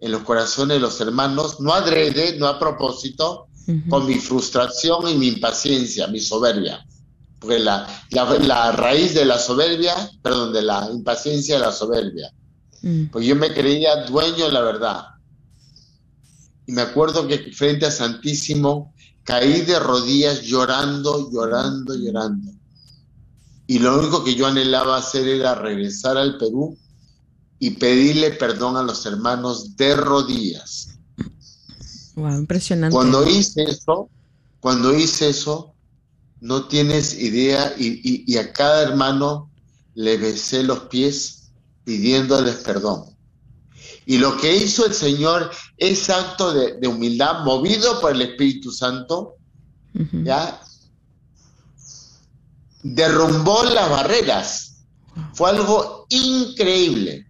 [0.00, 3.46] en los corazones de los hermanos, no adrede, no a propósito,
[3.90, 6.86] con mi frustración y mi impaciencia, mi soberbia.
[7.38, 12.32] Porque la, la, la raíz de la soberbia, perdón, de la impaciencia de la soberbia.
[12.82, 13.06] Mm.
[13.06, 15.06] Pues yo me creía dueño de la verdad.
[16.66, 18.92] Y me acuerdo que frente a Santísimo
[19.24, 22.52] caí de rodillas llorando, llorando, llorando.
[23.66, 26.76] Y lo único que yo anhelaba hacer era regresar al Perú
[27.58, 30.98] y pedirle perdón a los hermanos de rodillas.
[32.14, 32.94] Wow, impresionante.
[32.94, 34.08] Cuando hice eso,
[34.60, 35.74] cuando hice eso,
[36.40, 39.50] no tienes idea, y, y- y a cada hermano
[39.94, 41.50] le besé los pies
[41.84, 43.04] pidiéndoles perdón.
[44.06, 48.70] Y lo que hizo el Señor es acto de, de humildad, movido por el Espíritu
[48.72, 49.34] Santo.
[50.24, 50.60] ¿ya?
[52.82, 54.76] Derrumbó las barreras.
[55.34, 57.26] Fue algo increíble.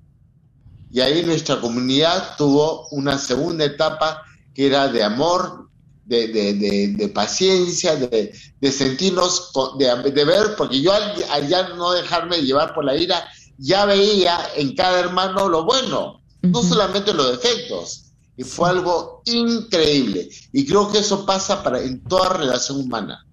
[0.90, 4.22] Y ahí nuestra comunidad tuvo una segunda etapa
[4.54, 5.67] que era de amor,
[6.08, 11.48] de, de- de- de paciencia, de, de sentirnos, de, de ver, porque yo al, al
[11.48, 13.24] ya no dejarme llevar por la ira,
[13.58, 18.04] ya veía en cada hermano lo bueno, no solamente los defectos.
[18.36, 20.28] Y fue algo increíble.
[20.52, 23.26] Y creo que eso pasa para, en toda relación humana.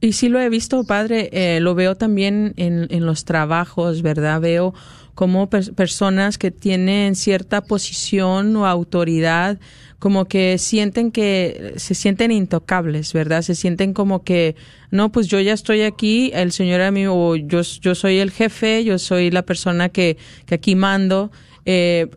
[0.00, 4.40] Y sí lo he visto, padre, eh, lo veo también en, en los trabajos, ¿verdad?
[4.40, 4.74] Veo
[5.14, 9.60] como pers- personas que tienen cierta posición o autoridad
[10.02, 13.42] como que sienten que se sienten intocables, ¿verdad?
[13.42, 14.56] Se sienten como que,
[14.90, 18.32] no, pues yo ya estoy aquí, el Señor a mí, o yo, yo soy el
[18.32, 21.30] jefe, yo soy la persona que, que aquí mando.
[21.66, 22.08] Eh,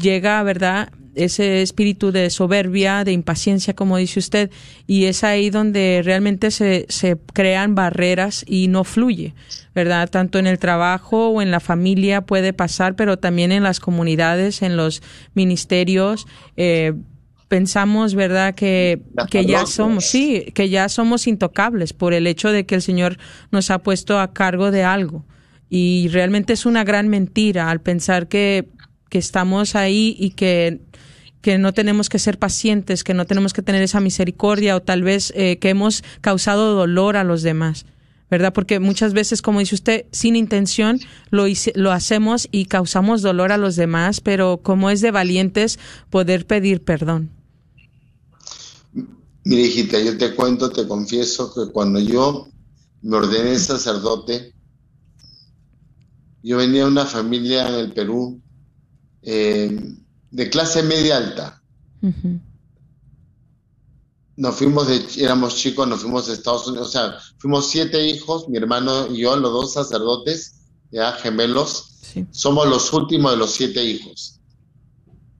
[0.00, 0.92] llega, ¿verdad?
[1.16, 4.50] ese espíritu de soberbia, de impaciencia, como dice usted,
[4.86, 9.34] y es ahí donde realmente se, se crean barreras y no fluye,
[9.74, 10.08] ¿verdad?
[10.08, 14.62] Tanto en el trabajo o en la familia puede pasar, pero también en las comunidades,
[14.62, 15.02] en los
[15.34, 16.26] ministerios,
[16.56, 16.94] eh,
[17.52, 22.64] pensamos, ¿verdad?, que, que ya somos, sí, que ya somos intocables por el hecho de
[22.64, 23.18] que el Señor
[23.50, 25.26] nos ha puesto a cargo de algo.
[25.68, 28.70] Y realmente es una gran mentira al pensar que,
[29.10, 30.80] que estamos ahí y que,
[31.42, 35.02] que no tenemos que ser pacientes, que no tenemos que tener esa misericordia o tal
[35.02, 37.84] vez eh, que hemos causado dolor a los demás.
[38.30, 38.54] ¿verdad?
[38.54, 41.44] Porque muchas veces, como dice usted, sin intención lo,
[41.74, 45.78] lo hacemos y causamos dolor a los demás, pero como es de valientes
[46.08, 47.41] poder pedir perdón.
[49.44, 52.48] Mira, hijita, yo te cuento, te confieso que cuando yo
[53.02, 54.54] me ordené sacerdote,
[56.42, 58.40] yo venía de una familia en el Perú
[59.22, 59.96] eh,
[60.30, 61.62] de clase media alta.
[64.36, 68.48] Nos fuimos de, éramos chicos, nos fuimos de Estados Unidos, o sea, fuimos siete hijos,
[68.48, 73.84] mi hermano y yo, los dos sacerdotes, ya gemelos, somos los últimos de los siete
[73.84, 74.40] hijos.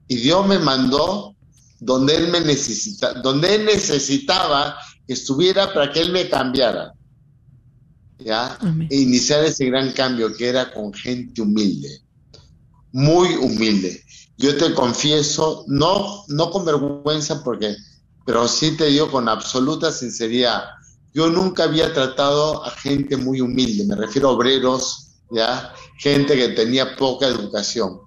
[0.09, 1.35] Y Dios me mandó
[1.85, 6.93] donde él me necesita, donde él necesitaba que estuviera para que él me cambiara.
[8.19, 8.57] ¿Ya?
[8.89, 12.03] E iniciar ese gran cambio que era con gente humilde,
[12.93, 14.01] muy humilde.
[14.39, 17.75] Yo te confieso, no, no con vergüenza, porque,
[18.25, 20.63] pero sí te digo con absoluta sinceridad,
[21.13, 25.75] yo nunca había tratado a gente muy humilde, me refiero a obreros, ¿ya?
[25.99, 28.03] gente que tenía poca educación.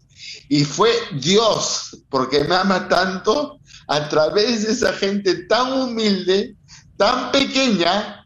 [0.48, 6.56] Y fue Dios, porque me ama tanto, a través de esa gente tan humilde,
[6.98, 8.26] tan pequeña,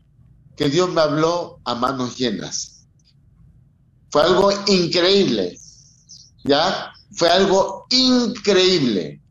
[0.55, 2.85] que Dios me habló a manos llenas.
[4.11, 5.57] Fue algo increíble,
[6.43, 6.91] ¿ya?
[7.13, 9.21] Fue algo increíble,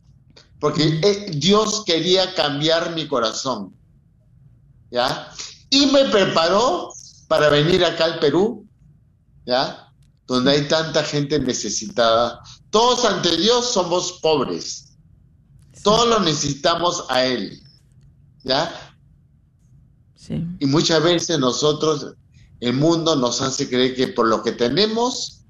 [0.59, 3.75] porque eh, Dios quería cambiar mi corazón,
[4.91, 5.31] ¿ya?
[5.71, 6.93] Y me preparó
[7.27, 8.67] para venir acá al Perú,
[9.45, 9.93] ¿ya?
[10.27, 12.41] Donde hay tanta gente necesitada.
[12.71, 14.88] Todos ante Dios somos pobres,
[15.89, 17.63] todos lo necesitamos a Él.
[18.45, 18.95] ¿Ya?
[20.15, 20.45] Sí.
[20.59, 22.15] Y muchas veces nosotros,
[22.61, 25.47] el mundo nos hace creer que por lo que tenemos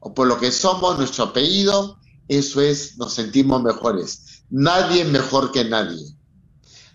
[0.00, 4.44] o por lo que somos, nuestro apellido, eso es, nos sentimos mejores.
[4.50, 6.14] Nadie mejor que nadie.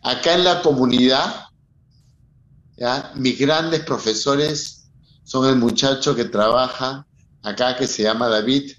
[0.03, 1.45] Acá en la comunidad,
[2.77, 3.11] ¿ya?
[3.15, 4.87] mis grandes profesores
[5.23, 7.07] son el muchacho que trabaja
[7.41, 8.71] acá que se llama David,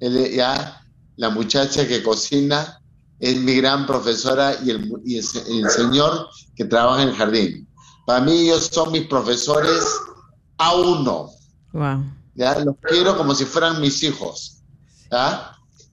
[0.00, 0.84] ya,
[1.16, 2.80] la muchacha que cocina
[3.18, 7.68] es mi gran profesora y el, y el, señor que trabaja en el jardín.
[8.06, 9.84] Para mí ellos son mis profesores
[10.58, 11.30] a uno.
[12.34, 12.58] ¿ya?
[12.60, 14.62] Los quiero como si fueran mis hijos.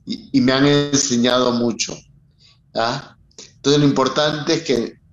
[0.06, 1.96] Y, me han enseñado mucho.
[2.74, 5.04] Entonces lo importante es que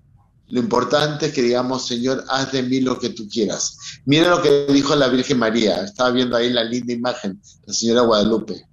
[0.48, 3.78] lo importante es que digamos, Señor, haz de mí lo que tú quieras.
[4.04, 5.84] Mira lo que dijo la Virgen María.
[5.84, 8.69] Estaba viendo ahí la linda imagen, la señora Guadalupe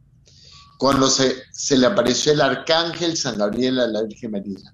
[0.78, 1.44] cuando se,
[1.78, 4.74] le apareció el arcángel San Gabriel a la Virgen María.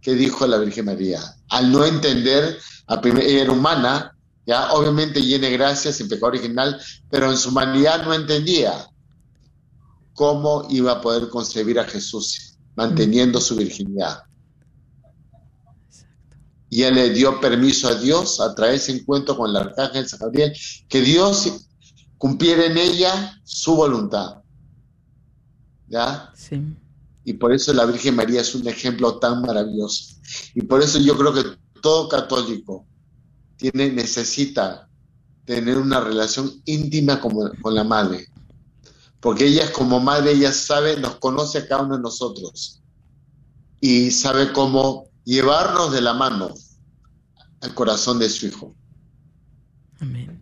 [0.00, 1.20] ¿Qué dijo la Virgen María?
[1.50, 2.58] Al no entender,
[2.88, 4.16] ella era humana,
[4.46, 6.80] ya obviamente llena gracias en pecado original,
[7.10, 8.88] pero en su humanidad no entendía
[10.14, 14.22] cómo iba a poder concebir a Jesús manteniendo su virginidad.
[16.70, 20.08] Y él le dio permiso a Dios a través de ese encuentro con el arcángel
[20.08, 20.52] San Gabriel,
[20.88, 21.52] que Dios
[22.18, 24.42] cumpliera en ella su voluntad.
[25.88, 26.30] ¿Ya?
[26.34, 26.62] Sí.
[27.24, 30.14] Y por eso la Virgen María es un ejemplo tan maravilloso.
[30.54, 31.42] Y por eso yo creo que
[31.80, 32.86] todo católico
[33.56, 34.88] tiene, necesita
[35.44, 38.28] tener una relación íntima con, con la madre.
[39.20, 42.80] Porque ella es como madre, ella sabe, nos conoce a cada uno de nosotros.
[43.80, 46.54] Y sabe cómo llevarnos de la mano
[47.60, 48.74] al corazón de su hijo.
[50.00, 50.40] Amén.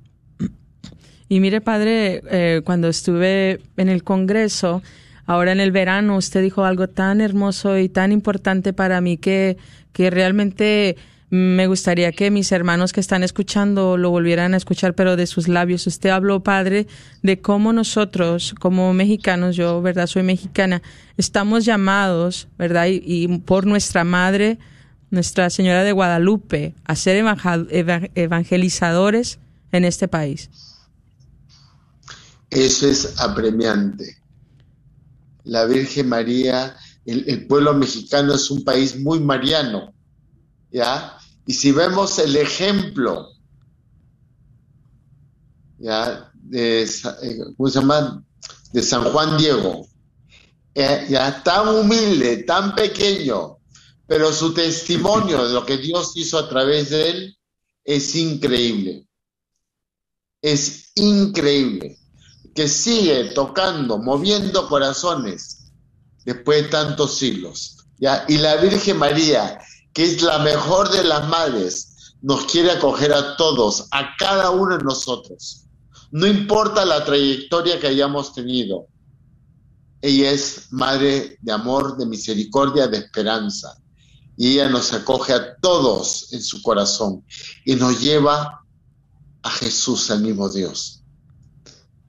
[1.29, 4.83] Y mire, padre, eh, cuando estuve en el Congreso,
[5.27, 9.57] ahora en el verano usted dijo algo tan hermoso y tan importante para mí que,
[9.93, 10.97] que realmente
[11.35, 15.49] me gustaría que mis hermanos que están escuchando lo volvieran a escuchar, pero de sus
[15.49, 15.85] labios.
[15.87, 16.87] Usted habló, Padre,
[17.23, 20.07] de cómo nosotros, como mexicanos, yo, ¿verdad?
[20.07, 20.81] Soy mexicana,
[21.17, 22.87] estamos llamados, ¿verdad?
[22.89, 24.59] Y, por nuestra Madre,
[25.11, 27.25] Nuestra Señora de Guadalupe, a ser
[28.15, 29.39] evangelizadores
[29.73, 30.51] en este país.
[32.51, 34.24] Eso es apremiante
[35.45, 39.95] la Virgen María el, pueblo mexicano es un país muy mariano,
[40.71, 41.19] ¿ya?
[41.47, 43.29] Y si vemos el ejemplo,
[45.79, 46.31] ¿ya?
[46.35, 48.25] De, eh, ¿cómo se llama?
[48.73, 49.87] De San Juan Diego,
[50.75, 53.59] eh, ya tan humilde, tan pequeño,
[54.07, 57.39] pero su testimonio de lo que Dios hizo a través de él
[57.85, 59.07] es increíble.
[60.41, 61.99] Es increíble.
[62.55, 65.73] Que sigue tocando, moviendo corazones
[66.25, 67.77] después de tantos siglos.
[68.29, 69.59] Y la Virgen María,
[69.93, 74.79] que es la mejor de las madres, nos quiere acoger a todos, a cada uno
[74.79, 75.65] de nosotros.
[76.11, 78.87] No importa la trayectoria que hayamos tenido.
[80.01, 83.79] Ella es madre de amor, de misericordia, de esperanza.
[84.37, 87.25] Y ella nos acoge a todos en su corazón
[87.65, 88.65] y nos lleva
[89.43, 91.04] a Jesús, al mismo Dios.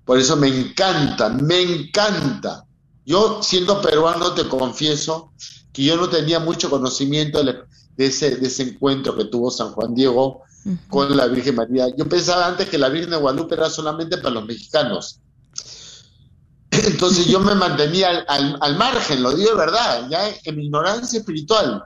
[0.05, 2.65] Por eso me encanta, me encanta.
[3.05, 5.31] Yo, siendo peruano, te confieso
[5.73, 7.55] que yo no tenía mucho conocimiento de,
[7.97, 10.43] ese, de ese encuentro que tuvo San Juan Diego
[10.89, 11.87] con la Virgen María.
[11.95, 15.19] Yo pensaba antes que la Virgen de Guadalupe era solamente para los mexicanos.
[16.71, 20.65] Entonces yo me mantenía al, al, al, margen, lo digo de verdad, ya en mi
[20.65, 21.83] ignorancia espiritual.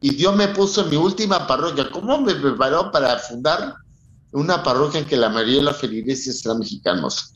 [0.00, 1.90] Y Dios me puso en mi última parroquia.
[1.90, 3.74] ¿Cómo me preparó para fundar
[4.32, 7.32] una parroquia en que la mayoría de los feligreses eran mexicanos?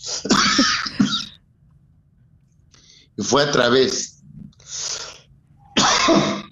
[3.16, 4.22] y fue a través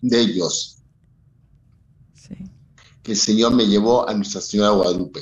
[0.00, 0.78] de ellos
[2.14, 2.34] Sí.
[3.02, 5.20] que el Señor me llevó a Nuestra Señora Guadalupe.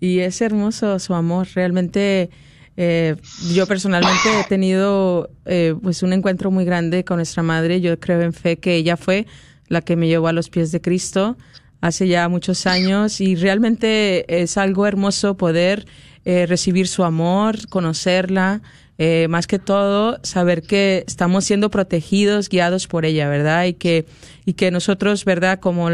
[0.00, 1.46] Y es hermoso su amor.
[1.54, 2.30] Realmente,
[2.76, 3.14] eh,
[3.52, 7.80] yo personalmente he tenido eh, pues un encuentro muy grande con nuestra madre.
[7.80, 9.26] Yo creo en fe que ella fue
[9.68, 11.36] la que me llevó a los pies de Cristo
[11.82, 15.84] hace ya muchos años y realmente es algo hermoso poder
[16.24, 18.62] eh, recibir su amor, conocerla,
[18.98, 23.64] eh, más que todo saber que estamos siendo protegidos, guiados por ella, ¿verdad?
[23.64, 24.06] Y que,
[24.46, 25.58] y que nosotros, ¿verdad?
[25.58, 25.90] Como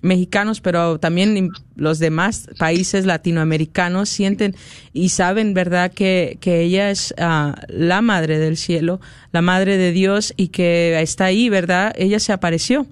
[0.00, 4.56] mexicanos, pero también los demás países latinoamericanos sienten
[4.92, 9.00] y saben, ¿verdad?, que, que ella es uh, la madre del cielo,
[9.30, 11.94] la madre de Dios y que está ahí, ¿verdad?
[11.96, 12.88] Ella se apareció.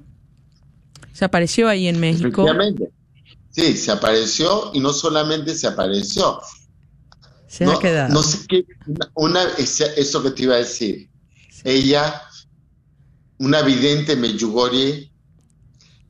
[1.13, 2.43] Se apareció ahí en México.
[2.43, 2.91] Efectivamente.
[3.51, 6.41] Sí, se apareció y no solamente se apareció.
[7.49, 8.15] Se no, ha quedado.
[8.15, 8.65] No sé qué,
[9.15, 11.11] una, eso que te iba a decir.
[11.65, 12.23] Ella,
[13.39, 15.11] una vidente Meyugori,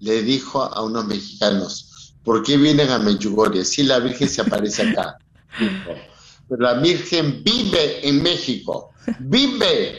[0.00, 3.64] le dijo a unos mexicanos, ¿por qué vienen a Meyugori?
[3.64, 5.16] Si la Virgen se aparece acá.
[5.58, 8.90] Pero la Virgen vive en México,
[9.20, 9.98] vive.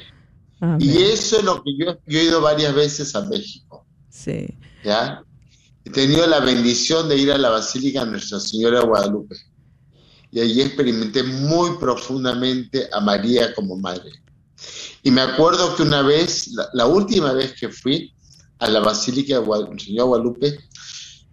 [0.60, 0.78] Amén.
[0.80, 3.84] Y eso es lo que yo, yo, he ido varias veces a México.
[4.10, 4.48] Sí.
[4.84, 5.24] ¿Ya?
[5.84, 9.36] He tenido la bendición de ir a la Basílica Nuestra Señora de Guadalupe.
[10.32, 14.12] Y allí experimenté muy profundamente a María como madre.
[15.04, 18.14] Y me acuerdo que una vez, la, la última vez que fui,
[18.62, 20.60] a la Basílica de Guadalupe, Señor Guadalupe,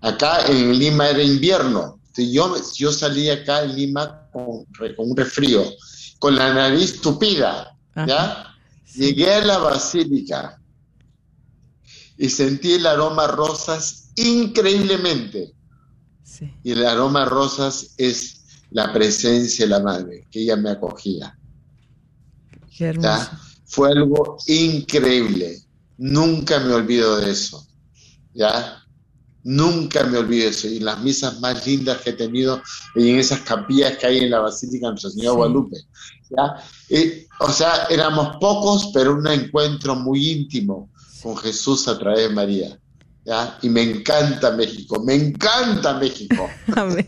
[0.01, 2.01] acá en Lima era invierno.
[2.07, 4.64] Entonces yo, yo salí acá en Lima con,
[4.96, 5.62] con un resfrío,
[6.18, 7.76] con la nariz tupida,
[8.07, 8.55] ¿ya?
[8.84, 9.01] Sí.
[9.01, 10.59] Llegué a la Basílica
[12.18, 15.54] y sentí el aroma a rosas increíblemente.
[16.24, 16.52] Sí.
[16.64, 21.38] Y el aroma a rosas es la presencia de la madre, que ella me acogía.
[22.76, 22.92] Qué.
[23.66, 25.62] Fue algo increíble.
[25.96, 27.66] Nunca me olvido de eso.
[28.34, 28.82] ¿Ya?
[29.44, 30.68] Nunca me olvido de eso.
[30.68, 32.60] Y las misas más lindas que he tenido
[32.94, 35.36] y en esas capillas que hay en la Basílica de Nuestra Señora sí.
[35.36, 35.76] Guadalupe.
[36.30, 36.96] ¿ya?
[36.96, 40.90] Y, o sea, éramos pocos, pero un encuentro muy íntimo
[41.22, 42.78] con Jesús a través de María.
[43.24, 43.58] ¿ya?
[43.62, 46.48] Y me encanta México, me encanta México.
[46.76, 47.06] Amén.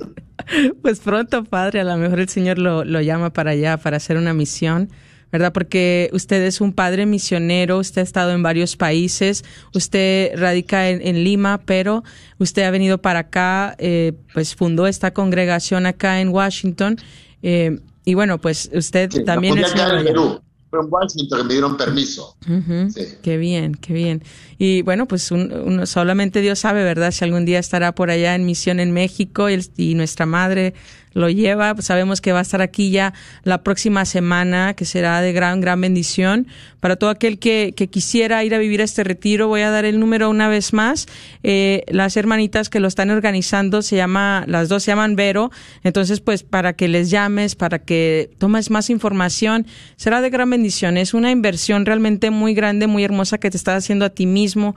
[0.83, 4.17] Pues pronto, Padre, a lo mejor el Señor lo, lo llama para allá, para hacer
[4.17, 4.91] una misión.
[5.33, 5.53] ¿verdad?
[5.53, 9.45] Porque usted es un padre misionero, usted ha estado en varios países,
[9.75, 12.03] usted radica en, en Lima, pero
[12.39, 16.97] usted ha venido para acá, eh, pues fundó esta congregación acá en Washington.
[17.43, 19.71] Eh, y bueno, pues usted sí, también es...
[19.73, 20.41] Acá en Perú.
[20.71, 22.37] Fue en Washington que me dieron permiso.
[22.49, 22.91] Uh -huh.
[22.91, 23.17] sí.
[23.23, 24.23] Qué bien, qué bien.
[24.57, 27.11] Y bueno, pues un, un, solamente Dios sabe, ¿verdad?
[27.11, 30.75] Si algún día estará por allá en misión en México y, y nuestra madre
[31.13, 31.75] lo lleva.
[31.81, 35.81] Sabemos que va a estar aquí ya la próxima semana, que será de gran, gran
[35.81, 36.47] bendición.
[36.81, 39.85] Para todo aquel que, que quisiera ir a vivir a este retiro, voy a dar
[39.85, 41.07] el número una vez más.
[41.43, 45.51] Eh, las hermanitas que lo están organizando se llama, las dos se llaman Vero.
[45.83, 50.97] Entonces, pues para que les llames, para que tomes más información, será de gran bendición.
[50.97, 54.75] Es una inversión realmente muy grande, muy hermosa que te estás haciendo a ti mismo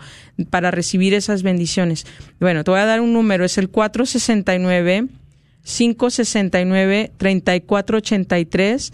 [0.50, 2.06] para recibir esas bendiciones.
[2.40, 5.08] Bueno, te voy a dar un número, es el 469
[5.64, 8.94] 569 3483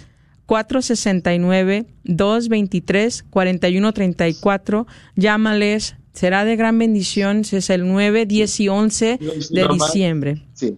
[3.39, 4.85] 469-223-4134.
[5.15, 7.41] Llámales, será de gran bendición.
[7.51, 9.19] Es el 9, 10 y 11
[9.51, 10.43] de diciembre.
[10.53, 10.77] Sí.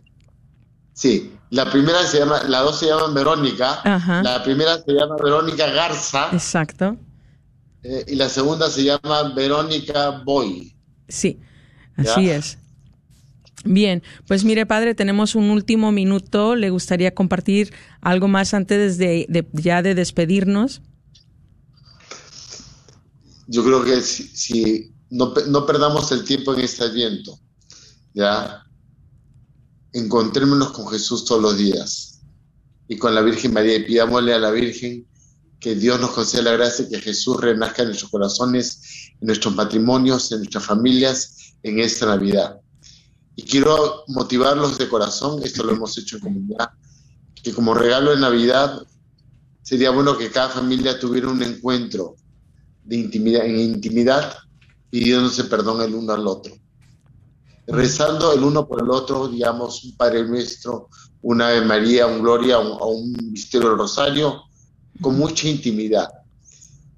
[0.93, 3.79] Sí, la primera se llama, las dos se llaman Verónica.
[3.83, 4.21] Ajá.
[4.23, 6.97] La primera se llama Verónica Garza Exacto.
[7.83, 10.75] eh, y la segunda se llama Verónica Boy.
[11.07, 11.39] Sí,
[11.95, 12.35] así Ya.
[12.35, 12.57] es.
[13.63, 16.55] Bien, pues mire, padre, tenemos un último minuto.
[16.55, 20.81] ¿Le gustaría compartir algo más antes de, ya de despedirnos?
[23.47, 27.37] Yo creo que si, no, no perdamos el tiempo en este adviento,
[28.13, 28.63] ¿ya?
[29.93, 32.21] Encontrémonos con Jesús todos los días
[32.87, 35.05] y con la Virgen María y pidámosle a la Virgen
[35.59, 40.31] que Dios nos conceda la gracia que Jesús renazca en nuestros corazones, en nuestros matrimonios,
[40.31, 42.59] en nuestras familias, en esta Navidad.
[43.35, 46.69] Y quiero motivarlos de corazón, esto lo hemos hecho en comunidad,
[47.41, 48.81] que como regalo de Navidad
[49.61, 52.15] sería bueno que cada familia tuviera un encuentro
[52.83, 54.35] de intimidad, en intimidad,
[54.89, 56.53] pidiéndose perdón el uno al otro.
[57.67, 60.89] Rezando el uno por el otro, digamos, un Padre Nuestro,
[61.21, 64.43] una Ave María, un Gloria un- o un Misterio del Rosario,
[64.99, 66.09] con mucha intimidad.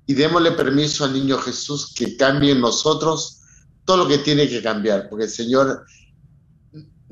[0.07, 3.41] Y démosle permiso al niño Jesús que cambie en nosotros
[3.85, 5.85] todo lo que tiene que cambiar, porque el Señor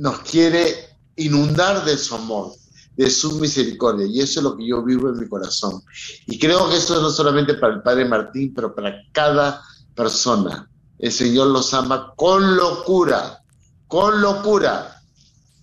[0.01, 0.73] nos quiere
[1.15, 2.53] inundar de su amor,
[2.97, 5.83] de su misericordia, y eso es lo que yo vivo en mi corazón.
[6.25, 9.61] Y creo que eso no solamente para el Padre Martín, pero para cada
[9.93, 10.67] persona.
[10.97, 13.43] El Señor los ama con locura,
[13.87, 15.03] con locura,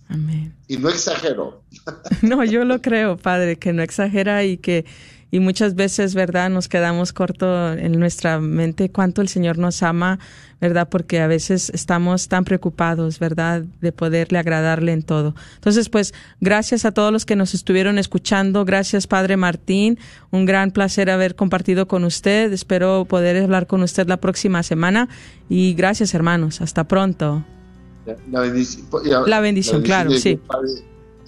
[0.07, 0.55] Amén.
[0.69, 1.63] y no exagero.
[2.21, 4.85] No, yo lo creo, padre, que no exagera y que
[5.31, 6.49] y muchas veces, ¿verdad?
[6.49, 10.19] Nos quedamos cortos en nuestra mente cuánto el Señor nos ama,
[10.59, 10.89] ¿verdad?
[10.89, 13.63] Porque a veces estamos tan preocupados, ¿verdad?
[13.81, 15.35] De poderle agradarle en todo.
[15.55, 18.65] Entonces, pues, gracias a todos los que nos estuvieron escuchando.
[18.65, 19.99] Gracias, Padre Martín.
[20.31, 22.51] Un gran placer haber compartido con usted.
[22.51, 25.09] Espero poder hablar con usted la próxima semana.
[25.47, 26.61] Y gracias, hermanos.
[26.61, 27.45] Hasta pronto.
[28.31, 28.87] La bendición,
[29.27, 30.37] La bendición, claro, sí.
[30.37, 30.69] Padre,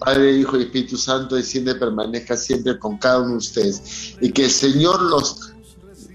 [0.04, 4.18] Padre, Hijo y Espíritu Santo, desciende y permanezca siempre con cada uno de ustedes.
[4.20, 5.54] Y que el Señor los,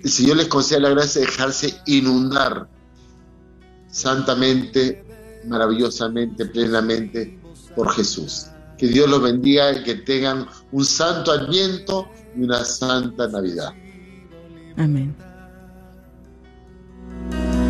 [0.02, 2.68] el Señor les conceda la gracia de dejarse inundar
[3.88, 5.04] santamente,
[5.46, 7.38] maravillosamente, plenamente
[7.76, 8.46] por Jesús.
[8.76, 13.72] Que Dios los bendiga y que tengan un santo adviento y una santa Navidad.
[14.76, 15.14] Amén.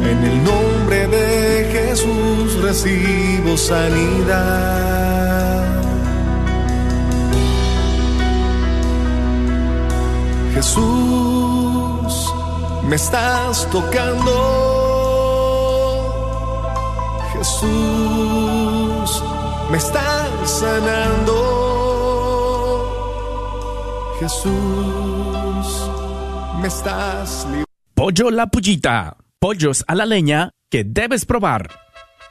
[0.03, 5.26] En el nombre de Jesús recibo sanidad.
[10.57, 12.33] Jesús,
[12.89, 14.33] me estás tocando.
[17.35, 19.23] Jesús,
[19.71, 21.37] me estás sanando.
[24.19, 25.91] Jesús,
[26.63, 27.47] me estás.
[27.93, 29.19] Pollo La Pullita.
[29.39, 31.69] Pollos a la leña que debes probar.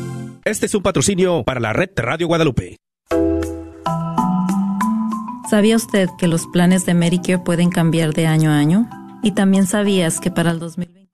[0.43, 2.77] Este es un patrocinio para la red Radio Guadalupe.
[5.49, 8.89] ¿Sabía usted que los planes de Medicare pueden cambiar de año a año?
[9.21, 11.11] Y también sabías que para el 2020...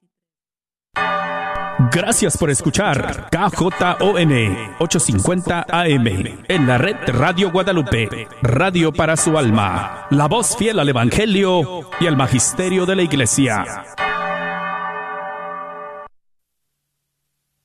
[1.92, 4.32] Gracias por escuchar KJON
[4.80, 6.08] 850 AM
[6.48, 12.08] en la red Radio Guadalupe, radio para su alma, la voz fiel al Evangelio y
[12.08, 13.84] al Magisterio de la Iglesia.